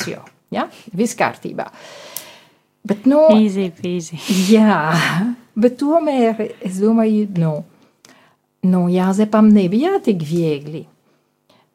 jo, 0.04 0.20
ja, 0.52 0.68
viss 0.92 1.16
kārtībā. 1.16 1.70
Uh, 1.70 2.09
Bet, 2.82 3.04
nu, 3.04 3.26
easy, 3.36 3.68
easy. 3.84 4.16
Jā, 4.48 4.80
bet 5.58 5.76
tomēr 5.80 6.38
es 6.64 6.78
domāju, 6.80 7.26
nu, 7.36 7.52
nu 8.64 8.86
Jāzepam 8.92 9.50
nebija 9.52 9.98
tik 10.04 10.24
viegli. 10.24 10.86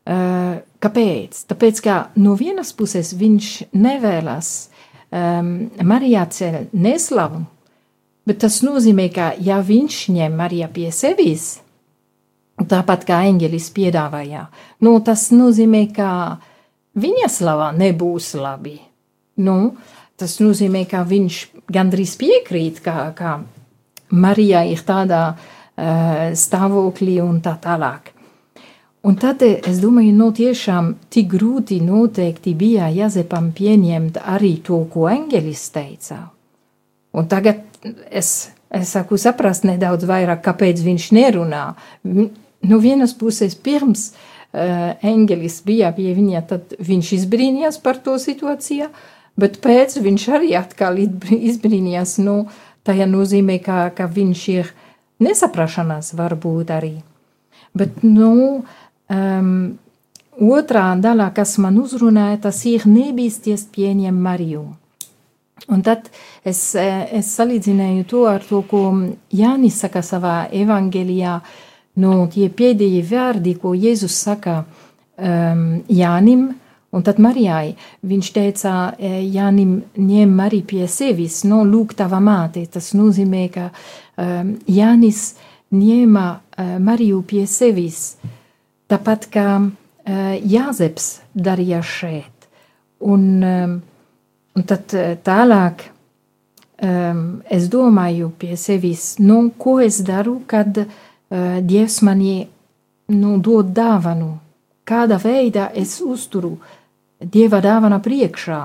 Uh, 0.06 0.62
kāpēc? 0.82 1.46
Tāpēc, 1.50 1.82
ka 1.86 1.98
no 2.22 2.36
vienas 2.38 2.74
puses 2.78 3.14
viņš 3.18 3.52
nevēlas 3.74 4.50
um, 5.10 5.52
Marijā 5.82 6.26
ceļ 6.30 6.58
neslavu, 6.78 7.42
bet 8.26 8.42
tas 8.44 8.60
nozīmē, 8.66 9.08
ka 9.14 9.32
ja 9.42 9.62
viņš 9.66 10.02
ņem 10.14 10.38
Mariju 10.38 10.70
pie 10.74 10.92
sevis, 10.94 11.48
tāpat 12.70 13.06
kā 13.06 13.24
eņģelis 13.30 13.72
piedāvāja, 13.74 14.46
nu, 14.86 14.98
tas 15.06 15.32
nozīmē, 15.34 15.88
ka 15.94 16.10
viņa 17.02 17.30
slava 17.34 17.72
nebūs 17.78 18.34
labi. 18.38 18.78
Nu, 19.42 19.58
uh, 19.74 19.95
Tas 20.16 20.38
nozīmē, 20.40 20.86
ka 20.88 21.04
viņš 21.04 21.40
gandrīz 21.76 22.16
piekrīt, 22.20 22.80
ka, 22.86 23.12
ka 23.18 23.40
Marija 24.16 24.64
ir 24.70 24.84
tādā 24.88 25.24
uh, 25.36 26.30
stāvoklī 26.38 27.20
un 27.24 27.42
tā 27.44 27.58
tālāk. 27.62 28.14
Un 29.06 29.18
tad 29.22 29.44
es 29.46 29.82
domāju, 29.84 30.16
no 30.18 30.32
tiešām 30.34 30.96
tik 31.14 31.28
grūti 31.36 31.78
noteikti 31.84 32.56
bija 32.58 32.88
Jāzepam 32.90 33.52
pieņemt 33.54 34.18
arī 34.18 34.56
to, 34.66 34.80
ko 34.90 35.06
eņģelis 35.12 35.66
teica. 35.76 36.18
Un 37.14 37.28
tagad 37.30 37.62
es, 38.10 38.32
es 38.74 38.94
saku 38.96 39.20
saprast 39.22 39.68
nedaudz 39.68 40.08
vairāk, 40.10 40.42
kāpēc 40.48 40.82
viņš 40.88 41.10
nerunā. 41.20 41.66
No 42.66 42.80
vienas 42.82 43.14
puses 43.14 43.54
pirms 43.54 44.08
uh, 44.10 44.96
eņģelis 45.06 45.60
bija 45.68 45.92
pie 45.94 46.16
viņa, 46.18 46.42
tad 46.50 46.74
viņš 46.80 47.14
izbrīnījās 47.20 47.78
par 47.84 48.02
to 48.02 48.18
situāciju, 48.22 48.90
bet 49.40 49.60
pēc 49.64 49.98
viņš 50.04 50.28
arī 50.38 50.54
atkal 50.60 51.00
izbrīnījās, 51.02 52.18
nu, 52.24 52.46
tajā 52.86 53.08
nozīmē, 53.10 53.60
ka, 53.64 53.90
ka 53.96 54.08
viņš 54.12 54.46
ir 54.56 54.72
nesaprašanās 55.24 56.14
varbūt 56.18 56.72
arī. 56.76 56.96
Bet, 57.76 58.04
nu, 58.04 58.64
um, 59.12 59.52
otrā 60.40 60.88
daļā, 61.02 61.30
kas 61.36 61.58
man 61.64 61.80
uzrunāja, 61.82 62.40
tas 62.48 62.62
ir 62.70 62.88
nebīsties 62.88 63.68
pieņem 63.76 64.18
Mariju. 64.28 64.66
Un 65.72 65.82
tad 65.82 66.10
es, 66.46 66.60
es 66.76 67.30
salīdzināju 67.32 68.04
to 68.12 68.26
ar 68.30 68.44
to, 68.46 68.60
ko 68.70 68.82
Jānis 69.34 69.80
saka 69.82 70.04
savā 70.06 70.36
evangelijā, 70.54 71.40
no 72.04 72.12
nu, 72.12 72.28
tie 72.32 72.50
pēdējie 72.52 73.06
vārdi, 73.08 73.56
ko 73.60 73.72
Jēzus 73.74 74.18
saka 74.28 74.60
um, 74.62 75.64
Jānim, 75.88 76.50
Un 76.96 77.04
tad 77.04 77.20
Marijai 77.20 77.74
viņš 78.08 78.28
teica, 78.32 78.74
e, 78.96 79.18
Jānim, 79.28 79.82
ņem 80.00 80.38
arī 80.40 80.62
pie 80.64 80.86
sevis, 80.88 81.42
no 81.44 81.64
lūk, 81.68 81.96
tava 82.00 82.22
māte. 82.24 82.64
Tas 82.72 82.94
nozīmē, 82.96 83.42
ka 83.52 83.66
um, 83.68 84.54
Jānis 84.72 85.34
ņēma 85.76 86.28
uh, 86.32 86.78
Mariju 86.80 87.20
pie 87.28 87.44
sevis, 87.52 88.16
tāpat 88.88 89.28
kā 89.34 89.48
uh, 89.60 89.74
Jāzeps 90.40 91.10
darīja 91.36 91.82
šeit. 91.84 92.48
Un, 93.04 93.26
um, 93.44 93.76
un 94.56 94.68
tad 94.70 94.96
tālāk 95.26 95.84
um, 96.80 97.26
es 97.52 97.68
domāju 97.74 98.32
pie 98.40 98.54
sevis, 98.56 99.18
nu, 99.20 99.50
ko 99.58 99.82
es 99.84 100.00
daru, 100.06 100.38
kad 100.48 100.80
uh, 100.80 101.60
Dievs 101.60 102.00
man 102.08 102.24
nu, 102.24 103.36
dod 103.44 103.76
dāvanu, 103.76 104.32
kādā 104.88 105.20
veidā 105.20 105.68
es 105.76 105.98
uzturu 106.00 106.56
uh, 106.56 106.74
dieva 107.20 107.62
dāvana 107.64 108.00
priekšā. 108.04 108.62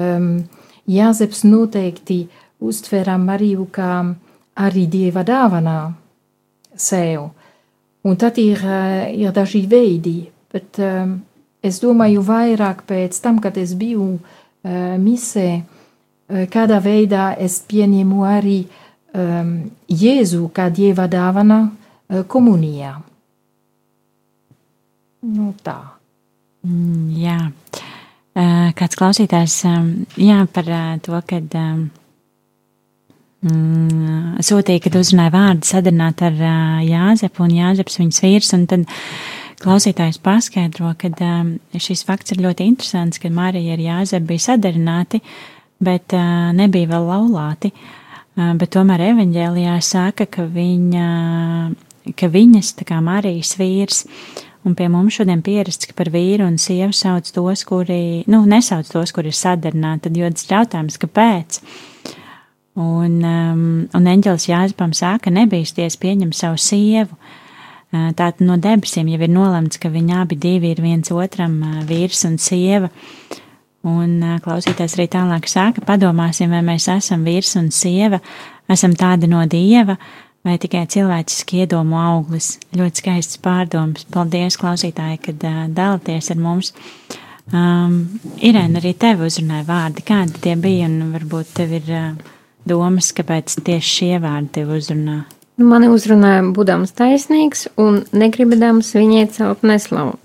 Um, 0.00 0.30
Jāzeps 0.90 1.44
noteikti 1.46 2.24
uztvēra 2.60 3.14
Mariju 3.20 3.66
kā 3.70 3.94
arī 4.58 4.86
dieva 4.90 5.22
dāvanā 5.26 5.92
sev. 6.74 7.28
Un 8.02 8.16
tad 8.16 8.40
ir, 8.40 8.62
uh, 8.64 9.06
ir 9.12 9.34
daži 9.36 9.66
veidi, 9.68 10.30
bet 10.50 10.80
um, 10.80 11.18
es 11.62 11.82
domāju 11.82 12.24
vairāk 12.24 12.82
pēc 12.88 13.20
tam, 13.20 13.38
kad 13.44 13.60
es 13.60 13.76
biju 13.76 14.16
uh, 14.16 14.96
misē, 14.98 15.60
uh, 15.60 16.46
kādā 16.50 16.80
veidā 16.80 17.34
es 17.38 17.60
pieņemu 17.68 18.24
arī 18.24 18.58
um, 18.64 19.54
Jēzu 19.86 20.48
kā 20.56 20.70
dieva 20.72 21.06
dāvana 21.12 21.62
uh, 21.68 22.24
komunijā. 22.24 22.96
Nu 25.20 25.52
tā. 25.60 25.99
Mm, 26.60 27.16
jā, 27.16 27.38
kāds 28.76 28.98
klausītājs 29.00 29.62
jā, 30.20 30.38
par 30.52 30.66
to, 31.04 31.16
kad 31.28 31.54
mm, 33.46 34.40
sūtīja, 34.44 34.82
kad 34.84 34.98
uzrunāja 35.00 35.32
vārdu 35.34 35.64
sadarīt 35.68 36.24
ar 36.28 36.34
Jāzepu 36.84 37.46
un 37.46 37.54
Jāzeps 37.56 37.96
viņas 38.02 38.20
vīrs, 38.26 38.52
un 38.58 38.66
tad 38.68 38.84
klausītājs 39.60 40.20
paskaidro, 40.24 40.92
ka 41.00 41.08
šis 41.80 42.04
fakts 42.08 42.32
ir 42.34 42.44
ļoti 42.44 42.68
interesants, 42.68 43.20
ka 43.20 43.32
Marija 43.32 43.74
ar 43.76 43.80
Jāzepu 43.86 44.28
bija 44.34 44.50
sadarināti, 44.50 45.22
bet 45.80 46.12
nebija 46.56 46.92
vēl 46.92 47.08
laulāti, 47.08 47.72
bet 48.36 48.68
tomēr 48.76 49.00
evaņģēlijā 49.14 49.80
saka, 49.84 50.28
ka 50.28 50.44
viņa, 50.44 51.08
ka 52.20 52.28
viņas, 52.36 52.76
tā 52.76 52.84
kā 52.88 53.00
Marijas 53.04 53.56
vīrs, 53.60 54.04
Un 54.68 54.74
pie 54.76 54.90
mums 54.92 55.16
šodien 55.16 55.40
pierasts, 55.40 55.88
ka 55.88 55.94
par 55.96 56.10
vīru 56.12 56.44
un 56.44 56.58
sievu 56.60 56.92
sauc 56.92 57.30
tos, 57.32 57.62
kuri, 57.64 58.26
nu, 58.28 58.42
nesauc 58.48 58.90
tos, 58.92 59.12
kuri 59.16 59.32
ir 59.32 59.36
sadarināti. 59.38 60.04
Tad 60.08 60.18
jodas 60.20 60.48
jautājums, 60.50 60.98
kāpēc? 61.00 61.60
Un, 62.80 63.14
um, 63.24 63.62
un 63.96 64.10
eņģelis 64.12 64.50
Jāzepam 64.50 64.92
sāka 64.96 65.32
nebīsties 65.32 65.96
pieņemt 66.00 66.36
savu 66.36 66.60
sievu. 66.60 67.16
Uh, 67.16 67.38
Tātad 67.90 68.44
no 68.46 68.54
debesīm 68.60 69.08
jau 69.10 69.18
ir 69.18 69.32
nolemts, 69.32 69.80
ka 69.82 69.90
viņi 69.90 70.14
abi 70.20 70.36
divi 70.38 70.70
ir 70.70 70.82
viens 70.84 71.10
otram 71.10 71.56
uh, 71.64 71.80
vīrs 71.88 72.22
un 72.28 72.36
sieva. 72.38 72.92
Un 73.82 74.20
uh, 74.20 74.36
klausītājs 74.44 74.94
arī 74.98 75.08
tālāk 75.10 75.48
sāka, 75.50 75.82
padomāsim, 75.88 76.52
vai 76.52 76.60
mēs 76.68 76.86
esam 76.92 77.24
vīrs 77.26 77.56
un 77.58 77.72
sieva, 77.74 78.20
esam 78.70 78.94
tādi 78.94 79.26
no 79.32 79.42
dieva, 79.50 79.96
uh, 79.96 80.29
vai 80.46 80.56
tikai 80.60 80.86
cilvēciski 80.90 81.64
iedomu 81.64 81.98
auglis. 82.00 82.54
Ļoti 82.76 83.02
skaists 83.02 83.40
pārdoms. 83.44 84.06
Paldies, 84.12 84.58
klausītāji, 84.60 85.20
kad 85.26 85.44
uh, 85.46 85.64
dalāties 85.76 86.30
ar 86.32 86.40
mums. 86.40 86.72
Um, 87.50 88.20
Irēna, 88.46 88.78
arī 88.80 88.94
tevi 88.98 89.26
uzrunāja 89.26 89.66
vārdi. 89.68 90.06
Kādi 90.06 90.40
tie 90.44 90.56
bija 90.60 90.88
un 90.88 91.12
varbūt 91.16 91.52
tev 91.58 91.74
ir 91.80 91.92
uh, 91.92 92.32
domas, 92.68 93.12
kāpēc 93.16 93.58
tieši 93.66 93.94
šie 93.98 94.14
vārdi 94.22 94.54
tev 94.60 94.72
uzrunā? 94.78 95.20
Nu, 95.60 95.68
mani 95.68 95.90
uzrunāja 95.92 96.46
būdams 96.56 96.94
taisnīgs 96.96 97.66
un 97.80 98.04
negribēdams 98.16 98.94
viņai 98.96 99.26
celt 99.34 99.66
neslavu. 99.66 100.16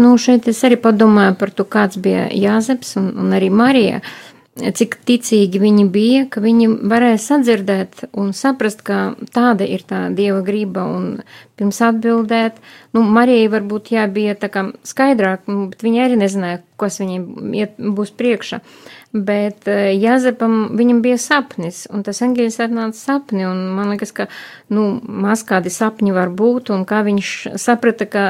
Nu, 0.00 0.14
šeit 0.20 0.46
es 0.48 0.60
arī 0.64 0.78
padomāju 0.80 1.34
par 1.40 1.50
to, 1.52 1.64
kāds 1.68 1.98
bija 2.00 2.26
Jāzeps 2.32 2.94
un, 3.00 3.10
un 3.20 3.32
arī 3.36 3.48
Marija. 3.52 4.00
Uh, 4.00 4.29
cik 4.58 4.96
ticīgi 5.06 5.60
viņi 5.62 5.84
bija, 5.92 6.24
ka 6.30 6.42
viņi 6.42 6.66
varēja 6.90 7.20
sadzirdēt 7.22 8.02
un 8.18 8.32
saprast, 8.36 8.82
ka 8.86 9.14
tāda 9.34 9.66
ir 9.68 9.84
tā 9.86 10.08
dieva 10.14 10.42
griba 10.46 10.84
un 10.90 11.22
pirms 11.58 11.80
atbildēt. 11.86 12.58
Nu, 12.96 13.04
Marijai 13.06 13.50
varbūt 13.52 13.92
jā, 13.94 14.08
bija 14.10 14.34
tā 14.34 14.50
kā 14.52 14.66
skaidrāk, 14.86 15.46
nu, 15.50 15.68
bet 15.70 15.84
viņa 15.86 16.06
arī 16.06 16.18
nezināja, 16.20 16.62
kas 16.80 16.98
viņai 17.02 17.68
būs 17.94 18.12
priekšā. 18.18 18.60
Bet 19.10 19.66
eh, 19.66 19.90
Jāzepam 19.98 20.76
viņam 20.78 21.00
bija 21.02 21.16
sapnis, 21.18 21.82
un 21.90 22.04
tas 22.06 22.20
eņģelis 22.22 22.60
atnāca 22.62 22.94
sapni, 22.94 23.42
un 23.42 23.64
man 23.74 23.90
liekas, 23.90 24.12
ka, 24.14 24.28
nu, 24.70 24.84
maz 25.02 25.42
kādi 25.48 25.72
sapņi 25.74 26.14
var 26.14 26.30
būt, 26.30 26.70
un 26.70 26.84
kā 26.86 27.00
viņš 27.08 27.32
saprata, 27.58 28.06
ka 28.06 28.24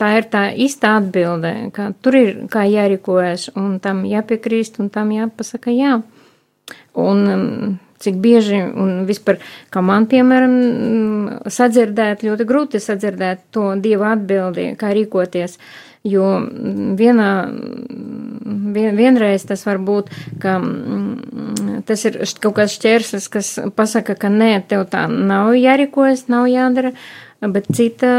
tā 0.00 0.14
ir 0.16 0.28
tā 0.32 0.46
īsta 0.56 0.94
atbilde, 1.02 1.52
ka 1.76 1.90
tur 2.00 2.16
ir 2.16 2.32
kā 2.48 2.64
jārīkojas, 2.64 3.50
un 3.60 3.76
tam 3.84 4.06
jāpiekrīst, 4.08 4.80
un 4.80 4.88
tam 4.94 5.12
jāpasaka 5.12 5.76
jā. 5.76 6.00
Un 6.96 7.24
mm, 7.28 7.72
cik 8.00 8.16
bieži, 8.24 8.62
un 8.64 9.04
vispār, 9.08 9.42
kā 9.68 9.84
man, 9.84 10.08
piemēram, 10.08 10.54
sadzirdēt, 11.52 12.24
ļoti 12.24 12.46
grūti 12.48 12.80
sadzirdēt 12.80 13.50
to 13.52 13.74
dievu 13.76 14.08
atbildi, 14.08 14.70
kā 14.80 14.96
rīkoties. 14.96 15.58
Jo 16.04 16.28
vienā, 16.98 17.28
vien, 18.76 18.96
vienreiz 18.96 19.44
tas 19.48 19.64
var 19.64 19.80
būt, 19.80 20.10
ka 20.42 20.58
tas 21.88 22.04
ir 22.08 22.18
kaut 22.44 22.58
kāds 22.58 22.76
šķērslis, 22.76 23.28
kas 23.32 23.52
pasaka, 23.76 24.16
ka 24.18 24.30
nē, 24.32 24.58
tev 24.68 24.84
tā 24.92 25.06
nav 25.08 25.54
jārīkojas, 25.56 26.26
nav 26.32 26.48
jādara, 26.52 26.92
bet 27.44 27.68
cita, 27.76 28.10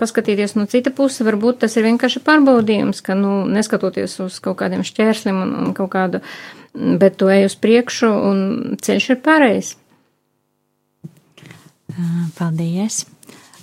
paskatīties 0.00 0.56
no 0.56 0.64
cita 0.68 0.92
puses, 0.94 1.24
varbūt 1.28 1.62
tas 1.64 1.76
ir 1.76 1.86
vienkārši 1.88 2.24
pārbaudījums, 2.24 3.02
ka, 3.04 3.16
nu, 3.18 3.42
neskatoties 3.48 4.18
uz 4.24 4.40
kaut 4.44 4.60
kādiem 4.62 4.84
šķērslim 4.86 5.42
un, 5.44 5.54
un 5.66 5.76
kaut 5.76 5.92
kādu, 5.92 6.22
bet 6.72 7.20
tu 7.20 7.28
ej 7.32 7.48
uz 7.48 7.58
priekšu 7.60 8.08
un 8.08 8.40
ceļš 8.80 9.12
ir 9.12 9.22
pareizs. 9.24 9.76
Paldies! 12.38 13.04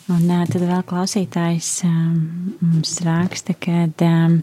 Un 0.05 0.27
tad 0.29 0.61
vēl 0.61 0.83
klausītājs 0.85 1.69
mums 1.87 2.91
raksta, 3.01 3.55
ka 3.57 3.87
um, 4.05 4.35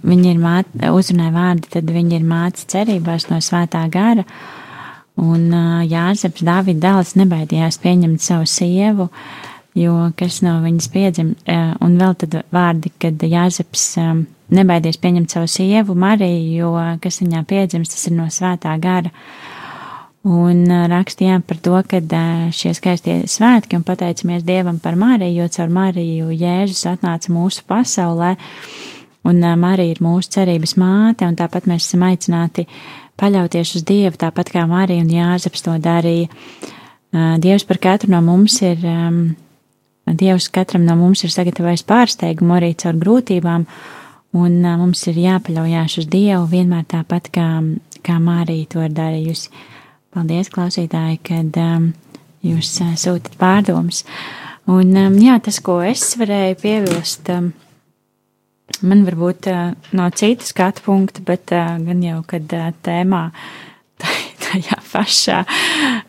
viņi 0.00 0.30
ir 0.32 0.92
uzrunāja 0.96 1.34
vārdi, 1.34 1.68
tad 1.74 1.90
viņi 1.92 2.16
ir 2.16 2.24
māci 2.24 2.64
cerībās 2.72 3.28
no 3.28 3.42
svētā 3.44 3.82
gara. 3.92 4.24
Un 5.20 5.44
uh, 5.52 5.82
Jāzeps 5.84 6.44
Dāvida 6.44 6.86
dēls 6.86 7.14
nebaidījās 7.20 7.76
pieņemt 7.82 8.24
savu 8.24 8.48
sievu, 8.48 9.10
jo 9.76 9.94
kas 10.16 10.40
no 10.44 10.56
viņas 10.64 10.88
piedzim, 10.92 11.34
uh, 11.44 11.74
un 11.84 12.00
vēl 12.00 12.16
tad 12.20 12.38
vārdi, 12.56 12.92
kad 13.00 13.20
Jāzeps 13.28 13.90
um, 14.00 14.24
nebaidies 14.56 14.96
pieņemt 15.04 15.36
savu 15.36 15.52
sievu 15.52 15.96
Mariju, 16.00 16.48
jo 16.62 16.72
kas 17.04 17.20
viņā 17.20 17.44
piedzims, 17.48 17.92
tas 17.92 18.08
ir 18.08 18.16
no 18.16 18.28
svētā 18.32 18.72
gara. 18.80 19.12
Un 20.26 20.64
rakstījām 20.90 21.44
par 21.46 21.58
to, 21.62 21.76
ka 21.86 22.00
šie 22.50 22.72
skaistie 22.74 23.20
svētki 23.30 23.76
un 23.78 23.84
pateicamies 23.86 24.42
Dievam 24.42 24.80
par 24.82 24.96
Mariju, 24.98 25.44
jo 25.44 25.50
caur 25.54 25.70
Mariju 25.70 26.32
Jēzus 26.34 26.82
atnāca 26.90 27.30
mūsu 27.30 27.62
pasaulē, 27.68 28.32
un 29.30 29.44
Marija 29.62 29.94
ir 29.94 30.00
mūsu 30.02 30.32
cerības 30.34 30.74
māte, 30.82 31.28
un 31.28 31.38
tāpat 31.38 31.68
mēs 31.70 31.86
esam 31.86 32.02
aicināti 32.08 32.64
paļauties 33.22 33.76
uz 33.78 33.84
Dievu, 33.86 34.18
tāpat 34.18 34.50
kā 34.56 34.64
Marija 34.66 35.04
un 35.04 35.12
Jāzeps 35.14 35.62
to 35.62 35.76
darīja. 35.84 36.26
Dievs 37.14 37.66
par 37.68 37.78
katru 37.86 38.10
no 38.10 38.18
mums 38.26 38.58
ir, 38.66 38.82
Dievs 40.10 40.50
katram 40.50 40.82
no 40.90 40.98
mums 40.98 41.22
ir 41.22 41.30
sagatavojis 41.36 41.86
pārsteigumu 41.86 42.58
arī 42.58 42.72
caur 42.82 42.98
grūtībām, 42.98 43.68
un 44.42 44.58
mums 44.82 45.06
ir 45.06 45.22
jāpaļaujās 45.22 46.00
uz 46.02 46.10
Dievu 46.10 46.50
vienmēr 46.50 46.82
tāpat 46.98 47.30
kā, 47.30 47.48
kā 48.02 48.18
Marija 48.18 48.74
to 48.74 48.82
ir 48.90 48.94
darījusi. 48.98 49.54
Paldies, 50.16 50.48
klausītāji, 50.48 51.20
kad 51.28 51.60
jūs 52.46 52.72
sūtat 52.96 53.36
pārdomas. 53.36 54.02
Un 54.72 54.96
jā, 55.20 55.36
tas, 55.44 55.60
ko 55.62 55.78
es 55.84 56.08
varēju 56.18 56.58
piebilst, 56.62 57.30
Man 58.84 59.06
varbūt 59.06 59.46
uh, 59.48 59.70
no 59.96 60.08
citas 60.12 60.50
skatu 60.52 60.82
punkta, 60.84 61.22
bet 61.24 61.52
uh, 61.54 61.76
gan 61.80 62.02
jau, 62.02 62.18
kad 62.28 62.50
uh, 62.52 62.72
tēmā 62.84 63.22
tajā 64.42 64.78
pašā, 64.90 65.38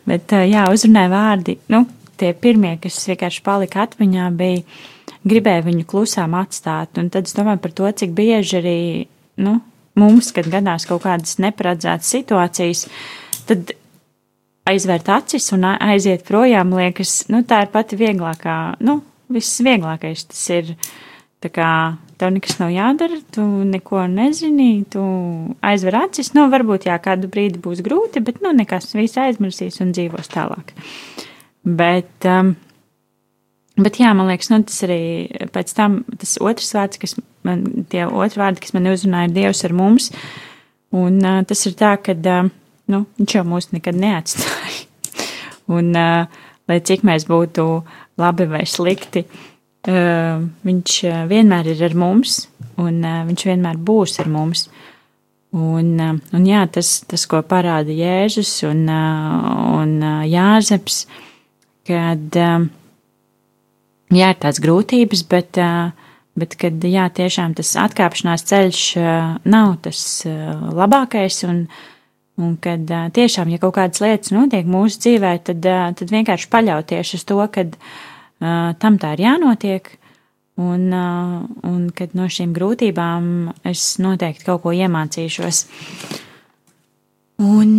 bet 0.09 0.33
uh, 0.35 0.43
jā, 0.49 0.65
uzrunāja 0.73 1.11
vārdi, 1.13 1.57
nu, 1.71 1.85
tie 2.19 2.33
pirmie, 2.35 2.73
kas 2.81 2.97
vienkārši 3.07 3.43
palika 3.45 3.85
atmiņā, 3.85 4.27
bija 4.39 4.65
gribēju 5.27 5.67
viņu 5.69 5.87
klusām 5.87 6.33
atstāt, 6.39 6.97
un 6.99 7.11
tad 7.13 7.29
es 7.29 7.37
domāju 7.37 7.61
par 7.63 7.75
to, 7.77 7.91
cik 8.01 8.17
bieži 8.17 8.59
arī, 8.59 8.79
nu, 9.45 9.59
mums, 9.97 10.33
kad 10.35 10.49
gadās 10.51 10.89
kaut 10.89 11.05
kādas 11.05 11.37
neparedzētas 11.43 12.09
situācijas, 12.17 12.87
tad 13.47 13.75
aizvērt 14.67 15.09
acis 15.13 15.51
un 15.55 15.65
aiziet 15.67 16.25
projām, 16.27 16.73
liekas, 16.77 17.23
nu, 17.31 17.43
tā 17.47 17.63
ir 17.65 17.71
pati 17.73 17.99
vieglākā, 17.99 18.57
nu, 18.85 18.99
viss 19.33 19.61
vieglākais 19.63 20.27
tas 20.31 20.43
ir, 20.55 20.73
tā 21.43 21.51
kā 21.53 21.69
tev 22.17 22.31
nekas 22.33 22.57
nav 22.59 22.71
jādara, 22.73 23.19
tu 23.33 23.43
neko 23.67 24.05
nezini, 24.11 24.85
tu 24.89 25.03
aizver 25.65 25.99
acis. 26.01 26.33
Nu, 26.35 26.47
varbūt, 26.53 26.87
jā, 26.89 26.97
kādu 27.03 27.29
brīdi 27.31 27.61
būs 27.61 27.83
grūti, 27.85 28.23
bet, 28.25 28.41
nu, 28.45 28.53
nekas, 28.57 28.89
viss 28.97 29.19
aizmirsīs 29.21 29.77
un 29.83 29.93
dzīvos 29.95 30.31
tālāk. 30.33 30.73
Bet, 31.67 32.25
um, 32.25 32.55
bet 33.77 34.01
jā, 34.01 34.13
man 34.17 34.31
liekas, 34.31 34.49
nu, 34.53 34.63
tas 34.65 34.81
arī 34.87 35.01
pēc 35.53 35.75
tam, 35.77 36.01
tas 36.17 36.37
otrs 36.41 36.73
vārds, 36.77 37.01
kas 37.01 37.17
man, 37.47 37.67
tie 37.91 38.07
otri 38.07 38.41
vārdi, 38.41 38.63
kas 38.65 38.73
man 38.77 38.89
uzrunāja, 38.93 39.29
ir 39.29 39.37
Dievs 39.37 39.65
ar 39.67 39.77
mums. 39.77 40.09
Un 40.97 41.19
uh, 41.21 41.43
tas 41.45 41.65
ir 41.69 41.77
tā, 41.77 41.93
ka, 42.01 42.17
uh, 42.17 42.49
nu, 42.91 43.03
viņš 43.19 43.37
jau 43.37 43.45
mūs 43.47 43.71
nekad 43.75 43.97
neatstāja. 43.99 44.85
un, 45.77 45.91
uh, 45.95 46.43
lai 46.67 46.79
cik 46.83 47.05
mēs 47.07 47.27
būtu 47.29 47.67
labi 48.19 48.47
vai 48.51 48.63
slikti, 48.67 49.25
uh, 49.27 50.43
viņš 50.67 50.99
vienmēr 51.29 51.71
ir 51.73 51.83
ar 51.89 51.97
mums, 51.97 52.45
un 52.81 53.01
viņš 53.01 53.47
vienmēr 53.49 53.79
būs 53.81 54.19
ar 54.23 54.29
mums. 54.31 54.67
Un, 55.57 55.93
un 56.35 56.43
jā, 56.45 56.65
tas, 56.69 56.89
tas, 57.07 57.23
ko 57.29 57.39
parāda 57.41 57.93
Jēzus 57.95 58.51
un, 58.67 58.83
un 58.91 59.93
Jāzeps, 60.27 61.05
kad 61.87 62.35
jā, 62.35 64.27
ir 64.27 64.37
tāds 64.43 64.59
grūtības, 64.61 65.23
bet, 65.31 65.57
bet 66.37 66.57
kad 66.59 66.83
jā, 66.83 67.07
tiešām 67.21 67.55
tas 67.57 67.71
atkāpšanās 67.79 68.43
ceļš 68.51 68.83
nav 69.47 69.77
tas 69.87 70.01
labākais, 70.27 71.39
un, 71.47 71.63
un 72.37 72.57
kad 72.61 72.89
tiešām, 73.17 73.49
ja 73.49 73.61
kaut 73.61 73.75
kādas 73.77 74.03
lietas 74.03 74.33
notiek 74.35 74.67
mūsu 74.69 75.01
dzīvē, 75.05 75.33
tad, 75.49 75.65
tad 75.97 76.13
vienkārši 76.13 76.51
paļauties 76.53 77.15
uz 77.17 77.25
to, 77.27 77.39
uh, 77.41 78.05
tam 78.39 78.99
tā 79.01 79.15
ir 79.17 79.25
jānotiek. 79.27 79.89
Un, 80.57 80.89
un 80.89 81.81
kad 81.93 82.15
no 82.17 82.25
šīm 82.33 82.49
grūtībām 82.55 83.25
es 83.69 83.99
noteikti 84.01 84.47
kaut 84.47 84.63
ko 84.63 84.71
iemācīšos. 84.73 85.59
Un, 87.45 87.73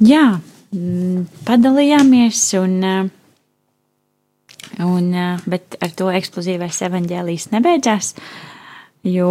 jā, 0.00 0.22
padalījāmies, 1.44 2.40
un, 2.62 2.78
un, 4.86 5.10
bet 5.44 5.76
ar 5.84 5.92
to 6.00 6.08
eksplozīvais 6.16 6.80
evaņģēlijs 6.88 7.50
nebeidzās, 7.52 8.14
jo 9.04 9.28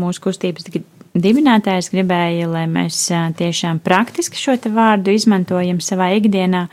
mūsu 0.00 0.24
kustības 0.24 0.72
dibinātājs 1.14 1.92
gribēja, 1.94 2.50
lai 2.50 2.66
mēs 2.70 3.06
tiešām 3.38 3.80
praktiski 3.84 4.38
šo 4.40 4.58
vārdu 4.74 5.14
izmantojam 5.14 5.80
savā 5.84 6.12
ikdienā, 6.18 6.68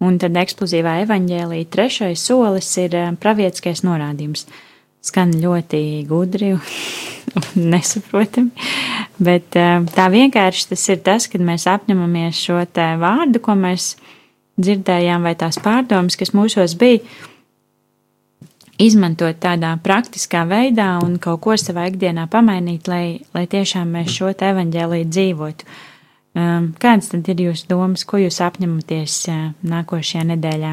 Un 0.00 0.16
tad 0.16 0.36
eksplozīvā 0.40 1.02
evaņģēlīja 1.04 1.68
trešais 1.68 2.22
solis 2.24 2.68
ir 2.80 2.94
pravietiskais 3.20 3.82
norādījums. 3.84 4.46
Skan 5.04 5.32
ļoti 5.36 5.80
gudri 6.08 6.54
un 6.56 7.66
nesaprotami, 7.72 8.52
bet 9.20 9.52
tā 9.52 10.06
vienkārši 10.12 10.70
tas 10.72 10.86
ir 10.92 11.02
tas, 11.04 11.28
kad 11.28 11.44
mēs 11.44 11.68
apņemamies 11.68 12.40
šo 12.46 12.62
vārdu, 13.00 13.42
ko 13.44 13.56
mēs 13.60 13.94
dzirdējām, 14.60 15.24
vai 15.24 15.34
tās 15.40 15.60
pārdomas, 15.60 16.16
kas 16.20 16.32
mūsos 16.36 16.76
bija, 16.80 17.04
izmantot 18.80 19.38
tādā 19.42 19.74
praktiskā 19.84 20.44
veidā 20.48 20.94
un 21.04 21.18
kaut 21.22 21.42
ko 21.44 21.56
savā 21.60 21.86
ikdienā 21.90 22.26
pamainīt, 22.32 22.88
lai, 22.90 23.20
lai 23.36 23.46
tiešām 23.50 23.92
mēs 23.96 24.14
šo 24.16 24.32
te 24.36 24.50
evaņģēlīju 24.54 25.08
dzīvotu. 25.10 25.68
Um, 26.30 26.70
kādas 26.78 27.10
tad 27.10 27.26
ir 27.32 27.42
jūsu 27.48 27.66
domas, 27.72 28.04
ko 28.06 28.20
jūs 28.22 28.38
apņematies 28.46 29.16
uh, 29.32 29.40
nākošajā 29.66 30.24
nedēļā? 30.30 30.72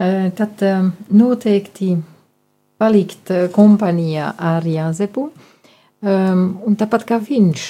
Uh, 0.00 0.28
tad 0.38 0.62
um, 0.64 0.92
noteikti 1.10 1.96
palikt 2.80 3.32
uh, 3.34 3.48
kompānijā 3.52 4.30
ar 4.38 4.68
Jāzepu, 4.70 5.26
um, 5.34 6.44
un 6.62 6.78
tāpat 6.78 7.08
kā 7.10 7.18
viņš, 7.26 7.66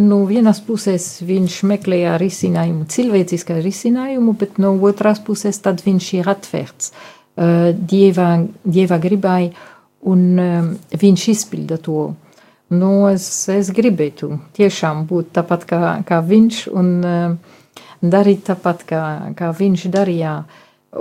no 0.00 0.22
vienas 0.24 0.62
puses 0.64 1.20
viņš 1.28 1.60
meklēja 1.68 2.16
risinājumu, 2.18 2.88
cilvēcisku 2.90 3.60
risinājumu, 3.60 4.34
bet 4.40 4.56
no 4.58 4.72
otras 4.88 5.20
puses 5.22 5.60
tad 5.60 5.84
viņš 5.84 6.12
ir 6.16 6.32
atvērts 6.32 6.94
dieva, 7.40 8.32
dieva 8.64 8.98
gribai, 9.00 9.50
un 10.08 10.24
um, 10.38 10.74
viņš 10.92 11.28
izpilda 11.32 11.78
to. 11.80 12.10
Nu, 12.70 12.90
es, 13.10 13.24
es 13.50 13.72
gribētu 13.74 14.36
tiešām 14.54 15.06
būt 15.10 15.32
tāpat 15.38 15.64
kā, 15.66 15.80
kā 16.06 16.20
viņš 16.22 16.60
un 16.70 16.90
uh, 17.02 17.56
darīt 18.00 18.44
tāpat, 18.46 18.84
kā, 18.86 19.02
kā 19.36 19.50
viņš 19.56 19.88
darīja. 19.90 20.36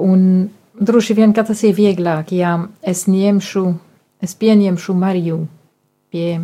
Un 0.01 0.49
droši 0.79 1.17
vien, 1.17 1.33
ka 1.35 1.45
tas 1.45 1.61
ir 1.67 1.75
vieglāk, 1.77 2.33
ja 2.33 2.55
es 2.81 3.05
ņemšu, 3.09 3.65
es 4.25 4.33
pieņemšu 4.39 4.95
Mariju 4.97 5.43
pie, 6.09 6.39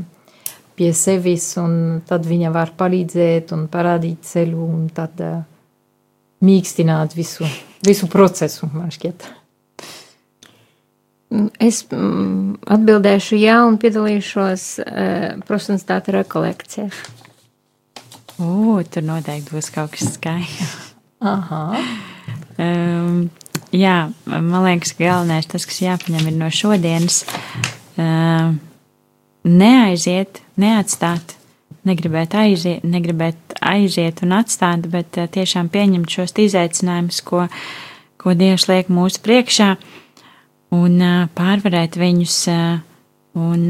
pie 0.77 0.91
sevis, 0.93 1.49
un 1.61 2.03
tad 2.07 2.27
viņa 2.29 2.53
var 2.53 2.75
palīdzēt 2.77 3.55
un 3.57 3.65
parādīt 3.71 4.29
ceļu 4.29 4.69
un 4.69 4.85
tad 4.93 5.25
uh, 5.25 5.41
mīkstināt 6.45 7.17
visu, 7.17 7.49
visu 7.85 8.11
procesu, 8.11 8.69
man 8.73 8.93
šķiet. 8.93 9.25
Es 11.59 11.81
mm, 11.89 12.61
atbildēšu 12.69 13.37
jā 13.41 13.57
un 13.65 13.79
piedalīšos 13.81 14.65
uh, 14.83 15.29
prosentāta 15.47 16.13
rekolekcijā. 16.19 16.89
O, 18.35 18.81
tur 18.91 19.05
noteikti 19.07 19.55
būs 19.55 19.71
kaut 19.73 19.95
kas 19.95 20.15
skaists. 20.17 20.91
Aha. 21.25 21.79
Um, 22.61 23.29
jā, 23.73 23.95
man 24.27 24.61
liekas, 24.67 24.93
ka 24.95 25.07
galvenais 25.07 25.47
tas, 25.49 25.65
kas 25.67 25.81
jāpaņem 25.81 26.29
ir 26.29 26.37
no 26.37 26.51
šodienas, 26.53 27.23
uh, 27.97 28.53
neaiziet, 29.47 30.43
neatstāt, 30.61 31.35
negribēt 31.87 32.35
aiziet, 32.37 32.85
negribēt 32.85 33.57
aiziet 33.65 34.21
un 34.25 34.37
atstāt, 34.37 34.85
bet 34.91 35.17
uh, 35.17 35.29
tiešām 35.31 35.71
pieņemt 35.73 36.19
šos 36.19 36.35
izaicinājumus, 36.45 37.23
ko, 37.25 37.47
ko 38.21 38.37
Dievs 38.37 38.69
liek 38.69 38.91
mūsu 38.93 39.23
priekšā, 39.25 39.73
un 40.75 40.99
pārvarēt 41.37 41.97
viņus 41.99 42.37
un 43.39 43.65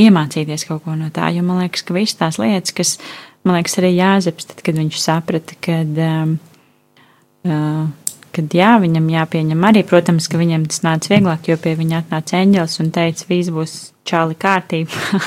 iemācīties 0.00 0.66
kaut 0.68 0.84
ko 0.84 0.96
no 0.98 1.10
tā. 1.14 1.30
Jo 1.34 1.44
man 1.46 1.62
liekas, 1.64 1.84
ka 1.86 1.96
visas 1.96 2.18
tās 2.20 2.38
lietas, 2.40 2.74
kas, 2.76 2.94
man 3.44 3.58
liekas, 3.58 3.78
arī 3.80 3.94
Jāzeps, 3.96 4.48
tad, 4.50 4.62
kad 4.66 4.78
viņš 4.80 5.00
saprata, 5.02 5.58
kad. 5.64 6.04
Kad 8.30 8.52
jā, 8.54 8.76
viņam 8.78 9.08
jāpieņem 9.10 9.64
arī, 9.66 9.80
protams, 9.90 10.28
ka 10.30 10.38
viņam 10.38 10.68
tas 10.70 10.84
nāca 10.84 11.10
vieglāk, 11.10 11.48
jo 11.50 11.56
pie 11.58 11.72
viņa 11.74 12.04
atnāca 12.04 12.38
eņģels 12.38 12.76
un 12.84 12.90
teica, 12.94 13.24
viss 13.26 13.50
būs 13.50 13.72
čāli 14.06 14.36
kārtība, 14.38 15.18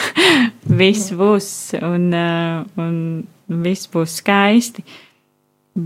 viss 0.80 1.12
būs 1.14 1.46
un, 1.86 2.08
un 2.82 2.96
viss 3.62 3.86
būs 3.92 4.16
skaisti. 4.18 4.82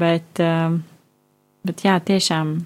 Bet, 0.00 0.40
bet 1.68 1.84
jā, 1.84 1.98
tiešām 2.08 2.56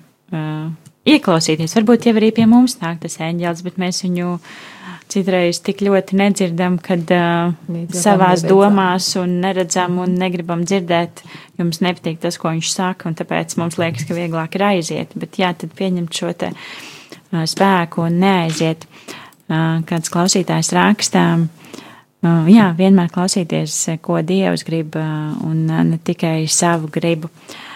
ieklausīties, 1.09 1.75
varbūt 1.77 2.09
jau 2.09 2.15
arī 2.19 2.31
pie 2.37 2.47
mums 2.49 2.79
nāk 2.83 3.01
tas 3.05 3.19
eņģels, 3.23 3.63
bet 3.67 3.81
mēs 3.81 4.03
viņu 4.05 4.35
citreiz 5.11 5.59
tik 5.67 5.83
ļoti 5.83 6.19
nedzirdam, 6.21 6.77
kad 6.83 7.09
uh, 7.15 7.55
savās 7.97 8.45
domās 8.47 9.09
un 9.19 9.41
neredzam 9.43 9.99
un 10.05 10.15
negribam 10.21 10.63
dzirdēt, 10.67 11.25
jums 11.59 11.81
nepatīk 11.83 12.21
tas, 12.23 12.39
ko 12.39 12.53
viņš 12.55 12.73
saka, 12.75 13.09
un 13.11 13.17
tāpēc 13.19 13.57
mums 13.59 13.79
liekas, 13.81 14.07
ka 14.07 14.17
vieglāk 14.17 14.59
ir 14.59 14.67
aiziet, 14.69 15.17
bet 15.19 15.41
jā, 15.41 15.51
tad 15.59 15.75
pieņemt 15.79 16.21
šo 16.21 16.35
te 16.39 16.53
uh, 16.53 17.43
spēku 17.49 18.07
un 18.07 18.21
neaiziet. 18.23 18.87
Uh, 19.51 19.81
kāds 19.83 20.13
klausītājs 20.15 20.71
rakstā, 20.77 21.25
uh, 21.41 22.47
jā, 22.47 22.69
vienmēr 22.79 23.11
klausīties, 23.11 23.81
ko 24.05 24.21
Dievs 24.23 24.63
grib, 24.69 24.95
uh, 24.95 25.33
un 25.49 25.67
ne 25.67 25.99
tikai 26.07 26.45
savu 26.47 26.93
gribu. 26.93 27.33
Uh, 27.33 27.67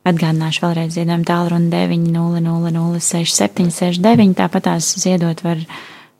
Atgādināšu 0.08 0.60
vēlreiz 0.64 0.92
ziedojuma 0.96 1.24
tālruni 1.28 1.68
900-6769. 1.74 4.32
Tāpat 4.38 4.62
tās 4.70 4.84
ziedot 5.02 5.38
var 5.44 5.58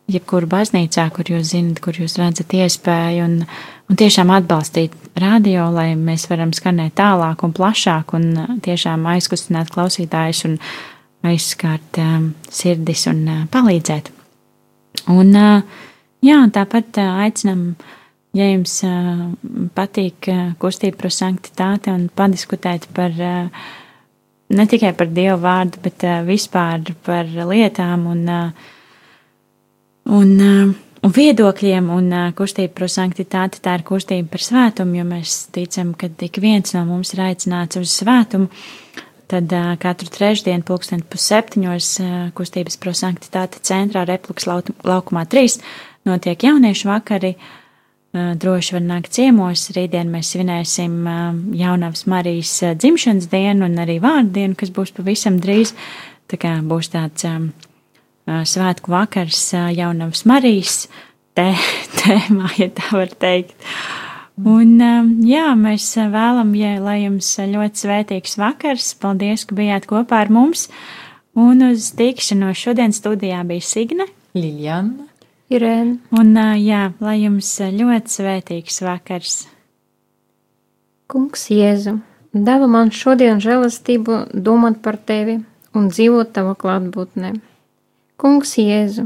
jebkuru 0.08 0.48
baznīcā, 0.50 1.08
kur 1.14 1.28
jūs 1.28 1.52
zinat, 1.52 1.82
kur 1.84 1.96
jūs 1.96 2.16
redzat 2.20 2.54
iespēju 2.56 3.24
un, 3.24 3.40
un 3.88 3.98
tiešām 4.00 4.32
atbalstīt 4.34 4.94
radio, 5.20 5.68
lai 5.74 5.92
mēs 5.98 6.28
varam 6.30 6.54
skanēt 6.56 6.96
tālāk 7.00 7.44
un 7.44 7.56
plašāk 7.56 8.14
un 8.16 8.30
tiešām 8.64 9.04
aizkustināt 9.14 9.72
klausītājus 9.74 10.46
un 10.48 10.56
aizskārt 11.28 12.00
um, 12.00 12.32
sirdis 12.48 13.04
un 13.10 13.22
uh, 13.26 13.44
palīdzēt. 13.52 14.12
Un 15.12 15.36
uh, 15.36 15.84
Jā, 16.24 16.38
tāpat 16.50 16.98
aicinām, 16.98 17.76
ja 18.34 18.48
jums 18.48 18.80
patīk 19.76 20.26
kustība 20.58 21.04
par 21.04 21.14
sanktitāti 21.14 21.92
un 21.94 22.08
padiskutēt 22.10 22.88
par 22.94 23.14
ne 24.48 24.66
tikai 24.72 24.90
par 24.98 25.12
Dievu 25.14 25.38
vārdu, 25.44 25.78
bet 25.84 26.02
vispār 26.26 26.90
par 27.06 27.30
lietām 27.30 28.08
un, 28.10 28.24
un, 30.08 30.32
un 31.04 31.14
viedokļiem 31.14 31.90
un 31.94 32.10
kustība 32.38 32.74
par 32.80 32.92
sanktitāti, 32.92 33.62
tā 33.64 33.78
ir 33.78 33.86
kustība 33.88 34.32
par 34.34 34.44
svētumu, 34.44 34.98
jo 34.98 35.06
mēs 35.08 35.38
ticam, 35.54 35.94
ka 35.98 36.10
ik 36.26 36.40
viens 36.42 36.74
no 36.76 36.84
mums 36.88 37.14
ir 37.14 37.24
aicināts 37.28 37.80
uz 37.80 37.94
svētumu. 38.00 38.50
Tad 39.28 39.52
uh, 39.52 39.74
katru 39.76 40.08
trešdienu, 40.08 40.64
pulksten 40.64 41.02
pusseptiņos, 41.04 41.88
uh, 42.00 42.12
kustības 42.36 42.78
prosanktitāte 42.80 43.60
centrā 43.60 44.06
Replikas 44.08 44.48
laukumā 44.48 45.26
3 45.28 45.58
notiek 46.08 46.48
jauniešu 46.48 46.88
vakari. 46.88 47.36
Droši 48.16 48.72
var 48.72 48.84
nākt 48.86 49.12
ciemos. 49.12 49.66
Rītdien 49.76 50.08
mēs 50.08 50.30
svinēsim 50.32 50.94
jaunavas 51.60 52.06
Marijas 52.08 52.54
dzimšanas 52.80 53.28
dienu 53.28 53.66
un 53.68 53.76
arī 53.84 53.98
vārdu 54.00 54.32
dienu, 54.38 54.56
kas 54.56 54.72
būs 54.72 54.94
pavisam 54.96 55.36
drīz. 55.44 55.74
Tā 56.28 56.40
kā 56.40 56.54
būs 56.64 56.88
tāds 56.94 57.28
svētku 58.28 58.92
vakars 58.92 59.40
jaunavas 59.74 60.24
Marijas 60.28 60.82
tē, 61.38 61.52
tēmā, 62.00 62.52
ja 62.60 62.68
tā 62.74 62.92
var 62.92 63.12
teikt. 63.14 63.56
Un, 64.38 64.76
jā, 65.26 65.48
mēs 65.58 65.88
vēlam, 66.12 66.52
ja, 66.54 66.76
lai 66.82 67.00
jums 67.02 67.32
ļoti 67.42 67.82
svētīgs 67.82 68.36
vakars. 68.38 68.92
Paldies, 69.02 69.42
ka 69.48 69.56
bijāt 69.58 69.88
kopā 69.90 70.22
ar 70.22 70.30
mums. 70.30 70.68
Un 71.38 71.64
uz 71.72 71.90
tikšanos 71.98 72.58
šodien 72.58 72.94
studijā 72.94 73.42
bija 73.46 73.66
Signe, 73.66 74.06
Liljana 74.38 75.08
Irēna. 75.48 75.96
Un 76.12 76.34
jā, 76.60 76.88
lai 77.00 77.16
jums 77.22 77.50
ļoti 77.58 78.14
svētīgs 78.14 78.82
vakars. 78.84 79.36
Kungs 81.08 81.46
Jēzu, 81.48 81.96
deva 82.36 82.68
man 82.68 82.92
šodien 82.92 83.40
žēlastību 83.40 84.26
domāt 84.36 84.82
par 84.84 84.98
tevi 85.00 85.38
un 85.72 85.88
dzīvot 85.88 86.34
tava 86.36 86.52
klātbūtnē. 86.58 87.32
Kungs 88.18 88.56
Jēzu, 88.58 89.04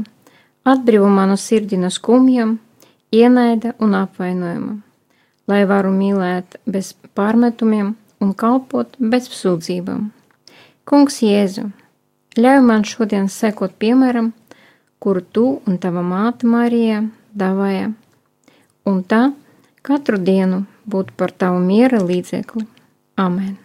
atbrīvo 0.65 1.05
manu 1.13 1.35
sirdi 1.37 1.77
no 1.77 1.91
skumjām, 1.93 2.55
ienaida 3.13 3.75
un 3.77 3.93
apvainojuma, 3.99 4.79
lai 5.45 5.59
varu 5.69 5.91
mīlēt 5.93 6.57
bez 6.65 6.95
pārmetumiem 7.13 7.91
un 8.23 8.31
kalpot 8.33 8.97
bez 8.97 9.29
sūdzībām. 9.29 10.07
Kungs 10.89 11.19
Jēzu, 11.21 11.67
ļauj 12.41 12.63
man 12.65 12.87
šodien 12.89 13.29
sekot 13.29 13.75
piemēram, 13.77 14.31
kuru 14.97 15.21
tu 15.21 15.45
un 15.67 15.77
tava 15.83 16.01
māte 16.01 16.49
Marija 16.49 17.03
dāvāja, 17.37 17.91
un 18.89 19.03
tā 19.05 19.27
katru 19.85 20.17
dienu 20.17 20.63
būt 20.89 21.13
par 21.19 21.35
tavu 21.37 21.61
miera 21.61 22.01
līdzekli. 22.01 22.65
Amen! 23.21 23.62